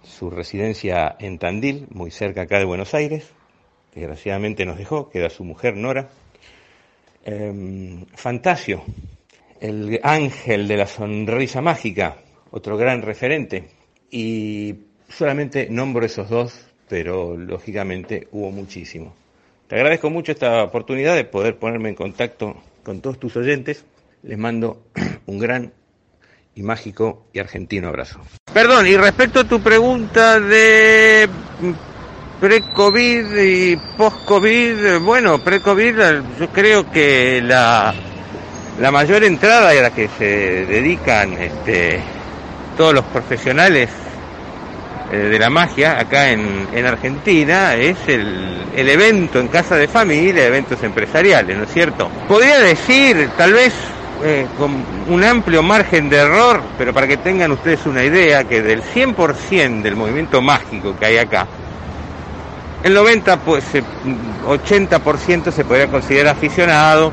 su 0.03 0.31
residencia 0.31 1.17
en 1.19 1.39
Tandil, 1.39 1.87
muy 1.91 2.11
cerca 2.11 2.43
acá 2.43 2.59
de 2.59 2.65
Buenos 2.65 2.95
Aires. 2.95 3.29
Desgraciadamente 3.95 4.65
nos 4.65 4.79
dejó, 4.79 5.11
queda 5.11 5.29
su 5.29 5.45
mujer 5.45 5.77
Nora. 5.77 6.09
Fantasio, 8.15 8.83
el 9.61 10.01
ángel 10.03 10.67
de 10.67 10.77
la 10.77 10.87
sonrisa 10.87 11.61
mágica, 11.61 12.17
otro 12.51 12.77
gran 12.77 13.03
referente. 13.03 13.82
Y 14.15 14.75
solamente 15.09 15.69
nombro 15.71 16.05
esos 16.05 16.29
dos, 16.29 16.61
pero 16.87 17.35
lógicamente 17.35 18.29
hubo 18.31 18.51
muchísimo. 18.51 19.15
Te 19.67 19.77
agradezco 19.77 20.11
mucho 20.11 20.33
esta 20.33 20.63
oportunidad 20.63 21.17
de 21.17 21.25
poder 21.25 21.57
ponerme 21.57 21.89
en 21.89 21.95
contacto 21.95 22.55
con 22.85 23.01
todos 23.01 23.19
tus 23.19 23.35
oyentes. 23.37 23.87
Les 24.23 24.37
mando 24.37 24.83
un 25.27 25.39
gran 25.39 25.73
y 26.55 26.63
mágico 26.63 27.25
y 27.33 27.39
argentino 27.39 27.89
abrazo. 27.89 28.21
Perdón, 28.53 28.87
y 28.87 28.99
respecto 28.99 29.41
a 29.41 29.45
tu 29.45 29.63
pregunta 29.63 30.39
de 30.39 31.27
pre-COVID 32.39 33.37
y 33.39 33.77
post-COVID, 33.97 34.99
bueno, 35.01 35.43
pre-COVID 35.43 35.95
yo 36.39 36.51
creo 36.53 36.91
que 36.91 37.41
la, 37.43 37.95
la 38.79 38.91
mayor 38.91 39.25
entrada 39.25 39.71
a 39.71 39.75
la 39.75 39.95
que 39.95 40.09
se 40.09 40.67
dedican 40.67 41.33
este, 41.33 41.99
todos 42.77 42.93
los 42.93 43.05
profesionales 43.07 43.89
de 45.17 45.39
la 45.39 45.51
magia 45.51 46.01
acá 46.01 46.31
en, 46.31 46.87
Argentina 46.87 47.75
es 47.75 47.97
el, 48.09 48.65
el, 48.75 48.89
evento 48.89 49.41
en 49.41 49.49
casa 49.49 49.77
de 49.77 49.87
familia, 49.87 50.47
eventos 50.47 50.83
empresariales, 50.83 51.57
¿no 51.57 51.65
es 51.65 51.73
cierto? 51.73 52.09
Podría 52.29 52.59
decir, 52.61 53.31
tal 53.37 53.53
vez 53.53 53.75
eh, 54.25 54.47
con 54.57 54.73
un 55.09 55.25
amplio 55.25 55.63
margen 55.65 56.09
de 56.09 56.19
error, 56.19 56.63
pero 56.79 56.95
para 56.95 57.09
que 57.09 57.17
tengan 57.17 57.51
ustedes 57.51 57.85
una 57.87 58.05
idea, 58.05 58.45
que 58.45 58.63
del 58.63 58.81
100% 58.83 59.83
del 59.83 59.97
movimiento 59.97 60.41
mágico 60.41 60.97
que 60.97 61.07
hay 61.07 61.19
acá, 61.19 61.47
el 62.85 62.95
90, 62.95 63.37
pues, 63.39 63.65
80% 64.47 65.51
se 65.51 65.65
podría 65.65 65.89
considerar 65.89 66.37
aficionado, 66.37 67.13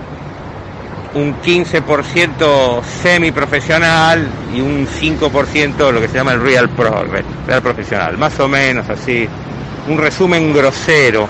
un 1.16 1.41
15% 1.41 2.84
semiprofesional 2.84 4.28
y 4.53 4.62
un 4.62 4.88
5% 4.88 5.91
lo 5.91 6.01
que 6.01 6.07
se 6.07 6.16
llama 6.16 6.34
el 6.34 6.41
real 6.41 6.70
pro, 6.70 7.03
real 7.47 7.62
profesional, 7.62 8.18
más 8.18 8.39
o 8.39 8.47
menos 8.47 8.89
así, 8.89 9.28
un 9.88 9.97
resumen 9.97 10.53
grosero. 10.53 11.28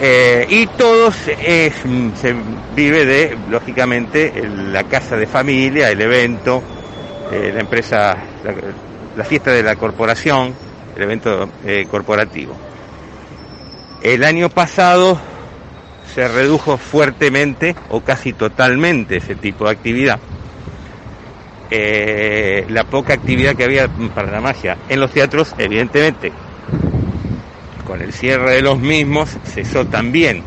Eh, 0.00 0.46
y 0.48 0.66
todos 0.66 1.14
es, 1.28 1.74
se 2.20 2.34
vive 2.74 3.04
de, 3.04 3.38
lógicamente, 3.48 4.32
la 4.72 4.84
casa 4.84 5.16
de 5.16 5.26
familia, 5.26 5.90
el 5.90 6.00
evento, 6.00 6.62
eh, 7.30 7.52
la 7.54 7.60
empresa, 7.60 8.16
la, 9.16 9.24
fiesta 9.24 9.52
de 9.52 9.62
la 9.62 9.76
corporación, 9.76 10.54
el 10.96 11.02
evento 11.02 11.48
eh, 11.64 11.86
corporativo. 11.88 12.56
El 14.02 14.24
año 14.24 14.48
pasado 14.48 15.20
se 16.14 16.28
redujo 16.28 16.76
fuertemente 16.76 17.74
o 17.88 18.00
casi 18.00 18.32
totalmente 18.32 19.16
ese 19.16 19.34
tipo 19.34 19.64
de 19.64 19.70
actividad. 19.70 20.18
Eh, 21.70 22.66
la 22.68 22.84
poca 22.84 23.14
actividad 23.14 23.56
que 23.56 23.64
había 23.64 23.88
para 24.14 24.30
la 24.30 24.40
magia 24.40 24.76
en 24.88 25.00
los 25.00 25.10
teatros, 25.10 25.54
evidentemente, 25.56 26.32
con 27.86 28.02
el 28.02 28.12
cierre 28.12 28.56
de 28.56 28.62
los 28.62 28.78
mismos, 28.78 29.30
cesó 29.44 29.86
también. 29.86 30.42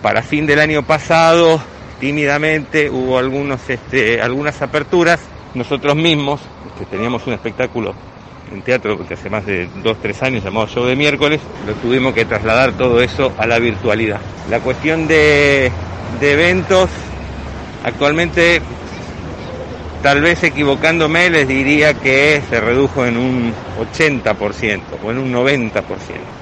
Para 0.00 0.22
fin 0.22 0.46
del 0.46 0.60
año 0.60 0.82
pasado, 0.82 1.60
tímidamente, 2.00 2.88
hubo 2.88 3.18
algunos, 3.18 3.68
este, 3.68 4.20
algunas 4.20 4.62
aperturas. 4.62 5.20
Nosotros 5.54 5.94
mismos, 5.94 6.40
que 6.78 6.86
teníamos 6.86 7.26
un 7.26 7.34
espectáculo 7.34 7.94
en 8.52 8.62
teatro 8.62 8.96
porque 8.96 9.14
hace 9.14 9.30
más 9.30 9.44
de 9.46 9.68
dos, 9.82 9.98
tres 10.00 10.22
años 10.22 10.44
llamado 10.44 10.66
Show 10.66 10.84
de 10.84 10.96
miércoles, 10.96 11.40
lo 11.66 11.74
tuvimos 11.74 12.14
que 12.14 12.24
trasladar 12.24 12.72
todo 12.72 13.00
eso 13.00 13.32
a 13.38 13.46
la 13.46 13.58
virtualidad. 13.58 14.20
La 14.50 14.60
cuestión 14.60 15.06
de, 15.08 15.70
de 16.20 16.32
eventos, 16.32 16.90
actualmente, 17.84 18.60
tal 20.02 20.20
vez 20.20 20.42
equivocándome, 20.42 21.30
les 21.30 21.48
diría 21.48 21.94
que 21.94 22.42
se 22.48 22.60
redujo 22.60 23.06
en 23.06 23.16
un 23.16 23.52
80% 23.80 24.80
o 25.04 25.10
en 25.10 25.18
un 25.18 25.32
90%. 25.32 25.82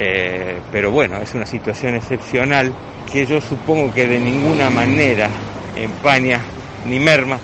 Eh, 0.01 0.59
pero 0.73 0.91
bueno, 0.91 1.19
es 1.19 1.35
una 1.35 1.47
situación 1.47 1.95
excepcional 1.95 2.73
que 3.11 3.27
yo 3.27 3.41
supongo 3.41 3.93
que 3.93 4.07
de 4.07 4.19
ninguna 4.19 4.71
manera 4.71 5.29
empaña 5.77 6.41
ni 6.87 6.99
merma 6.99 7.39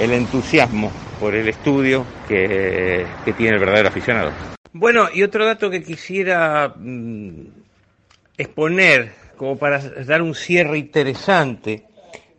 el 0.00 0.12
entusiasmo 0.12 0.90
por 1.20 1.34
el 1.34 1.48
estudio 1.48 2.06
que, 2.26 3.06
tiene 3.36 3.56
el 3.56 3.60
verdadero 3.60 3.88
aficionado. 3.88 4.32
Bueno, 4.72 5.08
y 5.12 5.22
otro 5.22 5.44
dato 5.44 5.70
que 5.70 5.82
quisiera 5.82 6.74
mm, 6.74 7.46
exponer 8.38 9.12
como 9.36 9.58
para 9.58 9.78
dar 9.78 10.22
un 10.22 10.34
cierre 10.34 10.78
interesante 10.78 11.84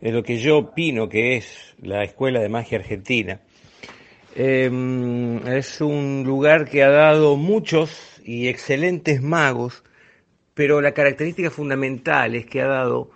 de 0.00 0.10
lo 0.12 0.24
que 0.24 0.38
yo 0.38 0.58
opino 0.58 1.08
que 1.08 1.36
es 1.36 1.74
la 1.80 2.02
Escuela 2.02 2.40
de 2.40 2.48
Magia 2.48 2.78
Argentina. 2.78 3.40
Em, 4.34 5.46
es 5.46 5.80
un 5.80 6.24
lugar 6.26 6.68
que 6.68 6.82
ha 6.82 6.90
dado 6.90 7.36
muchos 7.36 8.20
y 8.24 8.48
excelentes 8.48 9.22
magos, 9.22 9.84
pero 10.54 10.80
la 10.80 10.92
característica 10.92 11.50
fundamental 11.50 12.34
es 12.34 12.46
que 12.46 12.62
ha 12.62 12.66
dado 12.66 13.10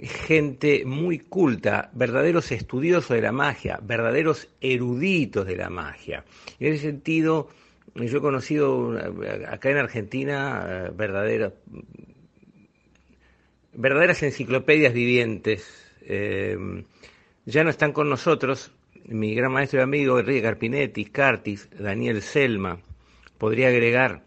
gente 0.00 0.84
muy 0.84 1.18
culta, 1.18 1.90
verdaderos 1.94 2.52
estudiosos 2.52 3.16
de 3.16 3.22
la 3.22 3.32
magia, 3.32 3.78
verdaderos 3.82 4.48
eruditos 4.60 5.46
de 5.46 5.56
la 5.56 5.70
magia. 5.70 6.24
En 6.60 6.74
ese 6.74 6.82
sentido, 6.82 7.48
yo 7.94 8.18
he 8.18 8.20
conocido 8.20 8.98
eh, 8.98 9.46
acá 9.48 9.70
en 9.70 9.78
Argentina 9.78 10.66
eh, 10.68 10.90
verdaderas, 10.94 11.54
verdaderas 13.72 14.22
enciclopedias 14.22 14.92
vivientes. 14.92 15.66
Eh, 16.02 16.84
ya 17.46 17.64
no 17.64 17.70
están 17.70 17.92
con 17.92 18.10
nosotros 18.10 18.72
mi 19.06 19.34
gran 19.34 19.52
maestro 19.52 19.78
y 19.80 19.82
amigo 19.82 20.18
Enrique 20.18 20.42
Carpinetti, 20.42 21.06
Cartis, 21.06 21.68
Daniel 21.78 22.20
Selma, 22.20 22.80
podría 23.38 23.68
agregar 23.68 24.24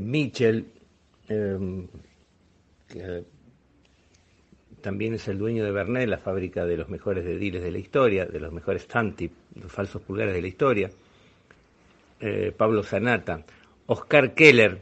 Mitchell, 0.00 0.64
también 4.86 5.14
es 5.14 5.26
el 5.26 5.36
dueño 5.36 5.64
de 5.64 5.72
Bernet, 5.72 6.08
la 6.08 6.18
fábrica 6.18 6.64
de 6.64 6.76
los 6.76 6.88
mejores 6.88 7.24
dediles 7.24 7.60
de 7.60 7.72
la 7.72 7.78
historia, 7.78 8.24
de 8.24 8.38
los 8.38 8.52
mejores 8.52 8.86
Tantip, 8.86 9.32
los 9.60 9.72
falsos 9.72 10.00
pulgares 10.00 10.32
de 10.32 10.40
la 10.40 10.46
historia. 10.46 10.90
Eh, 12.20 12.52
Pablo 12.56 12.84
Zanata, 12.84 13.44
Oscar 13.86 14.32
Keller, 14.34 14.78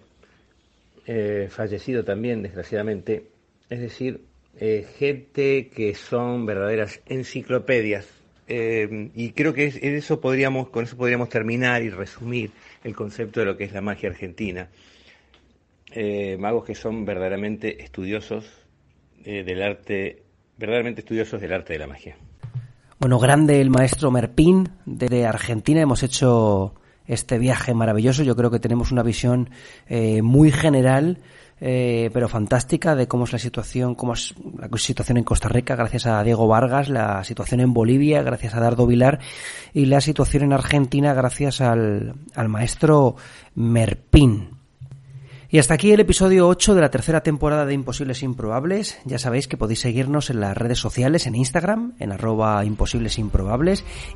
eh, 1.07 1.49
fallecido 1.51 2.05
también, 2.05 2.43
desgraciadamente. 2.43 3.25
Es 3.71 3.81
decir, 3.81 4.21
eh, 4.61 4.87
gente 4.99 5.71
que 5.75 5.95
son 5.95 6.45
verdaderas 6.45 7.01
enciclopedias. 7.07 8.07
y 8.47 9.31
creo 9.31 9.55
que 9.55 9.73
eso 9.81 10.21
podríamos, 10.21 10.69
con 10.69 10.85
eso 10.85 10.99
podríamos 10.99 11.31
terminar 11.31 11.83
y 11.83 11.89
resumir 11.89 12.51
el 12.85 12.95
concepto 12.95 13.41
de 13.41 13.47
lo 13.47 13.57
que 13.57 13.65
es 13.65 13.73
la 13.73 13.81
magia 13.81 14.11
argentina. 14.11 14.69
magos 16.39 16.67
que 16.67 16.75
son 16.75 17.07
verdaderamente 17.07 17.83
estudiosos 17.83 18.64
eh, 19.25 19.45
del 19.45 19.63
arte, 19.63 20.23
verdaderamente 20.57 21.01
estudiosos 21.01 21.41
del 21.41 21.53
arte 21.53 21.73
de 21.73 21.79
la 21.79 21.87
magia. 21.87 22.17
Bueno, 22.99 23.19
grande 23.19 23.61
el 23.61 23.71
maestro 23.71 24.11
Merpín, 24.11 24.71
desde 24.87 25.27
Argentina 25.27 25.81
hemos 25.81 26.03
hecho 26.03 26.75
este 27.07 27.39
viaje 27.39 27.75
maravilloso. 27.75 28.23
Yo 28.23 28.37
creo 28.37 28.51
que 28.51 28.61
tenemos 28.61 28.93
una 28.93 29.03
visión 29.03 29.51
eh, 29.89 30.23
muy 30.23 30.51
general, 30.51 31.19
eh, 31.61 32.11
pero 32.13 32.29
fantástica, 32.29 32.95
de 32.95 33.07
cómo 33.07 33.25
es 33.25 33.33
la 33.33 33.39
situación, 33.39 33.95
cómo 33.95 34.15
es 34.15 34.35
la 34.59 34.69
situación 34.79 35.19
en 35.19 35.25
Costa 35.25 35.49
Rica, 35.49 35.77
gracias 35.77 36.07
a 36.07 36.23
Diego 36.23 36.47
Vargas, 36.49 36.89
la 36.89 37.23
situación 37.25 37.61
en 37.61 37.75
Bolivia, 37.75 38.23
gracias 38.23 38.55
a 38.55 38.61
Dardo 38.61 38.87
Vilar, 38.87 39.21
y 39.73 39.87
la 39.87 40.01
situación 40.01 40.45
en 40.45 40.53
Argentina, 40.53 41.15
gracias 41.15 41.61
al, 41.61 42.15
al 42.35 42.49
maestro 42.49 43.17
Merpín. 43.55 44.64
Y 45.55 45.61
hasta 45.61 45.75
aquí 45.75 45.93
el 45.93 46.01
episodio 46.01 46.49
8 46.49 46.75
de 46.75 46.81
la 46.81 46.91
tercera 46.91 47.23
temporada 47.23 47.65
de 47.65 47.75
Imposibles 47.75 48.25
Improbables. 48.25 48.99
Ya 49.05 49.21
sabéis 49.21 49.47
que 49.47 49.57
podéis 49.57 49.79
seguirnos 49.79 50.29
en 50.31 50.41
las 50.41 50.57
redes 50.57 50.81
sociales, 50.81 51.29
en 51.29 51.37
Instagram, 51.37 51.95
en 52.01 52.11
arroba 52.11 52.65
y 52.65 52.75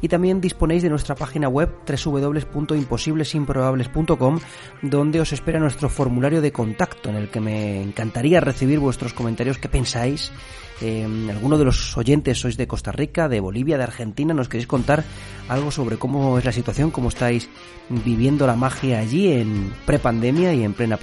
también 0.09 0.41
disponéis 0.41 0.83
de 0.83 0.91
nuestra 0.91 1.15
página 1.15 1.49
web 1.49 1.71
www.imposiblesimprobables.com, 1.87 4.41
donde 4.83 5.21
os 5.21 5.33
espera 5.33 5.61
nuestro 5.61 5.89
formulario 5.89 6.41
de 6.41 6.51
contacto, 6.51 7.09
en 7.09 7.15
el 7.15 7.31
que 7.31 7.41
me 7.41 7.83
encantaría 7.83 8.41
recibir 8.41 8.81
vuestros 8.81 9.15
comentarios, 9.15 9.59
qué 9.59 9.69
pensáis 9.69 10.33
eh, 10.81 11.07
alguno 11.31 11.59
de 11.59 11.65
los 11.65 11.97
oyentes 11.97 12.39
sois 12.39 12.57
de 12.57 12.69
Costa 12.69 12.93
Rica, 12.93 13.29
de 13.29 13.41
Bolivia, 13.41 13.79
de 13.79 13.85
Argentina, 13.85 14.33
nos 14.33 14.49
queréis 14.49 14.69
contar 14.69 15.05
algo 15.49 15.71
sobre 15.71 15.97
cómo 15.97 16.39
es 16.39 16.45
la 16.45 16.53
situación, 16.53 16.91
cómo 16.91 17.09
estáis 17.09 17.49
viviendo 17.89 18.47
la 18.47 18.55
magia 18.55 19.01
allí 19.01 19.33
en 19.33 19.73
prepandemia 19.87 20.55
y 20.55 20.63
en 20.63 20.75
plena 20.75 20.97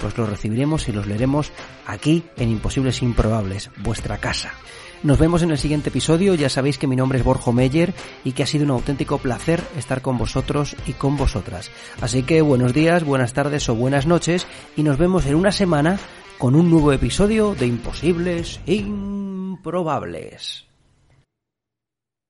pues 0.00 0.16
los 0.18 0.28
recibiremos 0.28 0.88
y 0.88 0.92
los 0.92 1.06
leeremos 1.06 1.52
aquí 1.86 2.24
en 2.36 2.50
Imposibles 2.50 3.02
Improbables, 3.02 3.70
vuestra 3.78 4.18
casa. 4.18 4.52
Nos 5.02 5.18
vemos 5.18 5.42
en 5.42 5.50
el 5.50 5.58
siguiente 5.58 5.88
episodio, 5.88 6.34
ya 6.34 6.50
sabéis 6.50 6.76
que 6.76 6.86
mi 6.86 6.94
nombre 6.94 7.18
es 7.18 7.24
Borjo 7.24 7.52
Meyer 7.52 7.94
y 8.22 8.32
que 8.32 8.42
ha 8.42 8.46
sido 8.46 8.64
un 8.64 8.72
auténtico 8.72 9.18
placer 9.18 9.62
estar 9.78 10.02
con 10.02 10.18
vosotros 10.18 10.76
y 10.86 10.92
con 10.92 11.16
vosotras. 11.16 11.70
Así 12.02 12.22
que 12.22 12.42
buenos 12.42 12.74
días, 12.74 13.04
buenas 13.04 13.32
tardes 13.32 13.68
o 13.70 13.74
buenas 13.74 14.06
noches 14.06 14.46
y 14.76 14.82
nos 14.82 14.98
vemos 14.98 15.24
en 15.24 15.36
una 15.36 15.52
semana 15.52 15.98
con 16.38 16.54
un 16.54 16.70
nuevo 16.70 16.92
episodio 16.92 17.54
de 17.54 17.66
Imposibles 17.66 18.60
Improbables. 18.66 20.69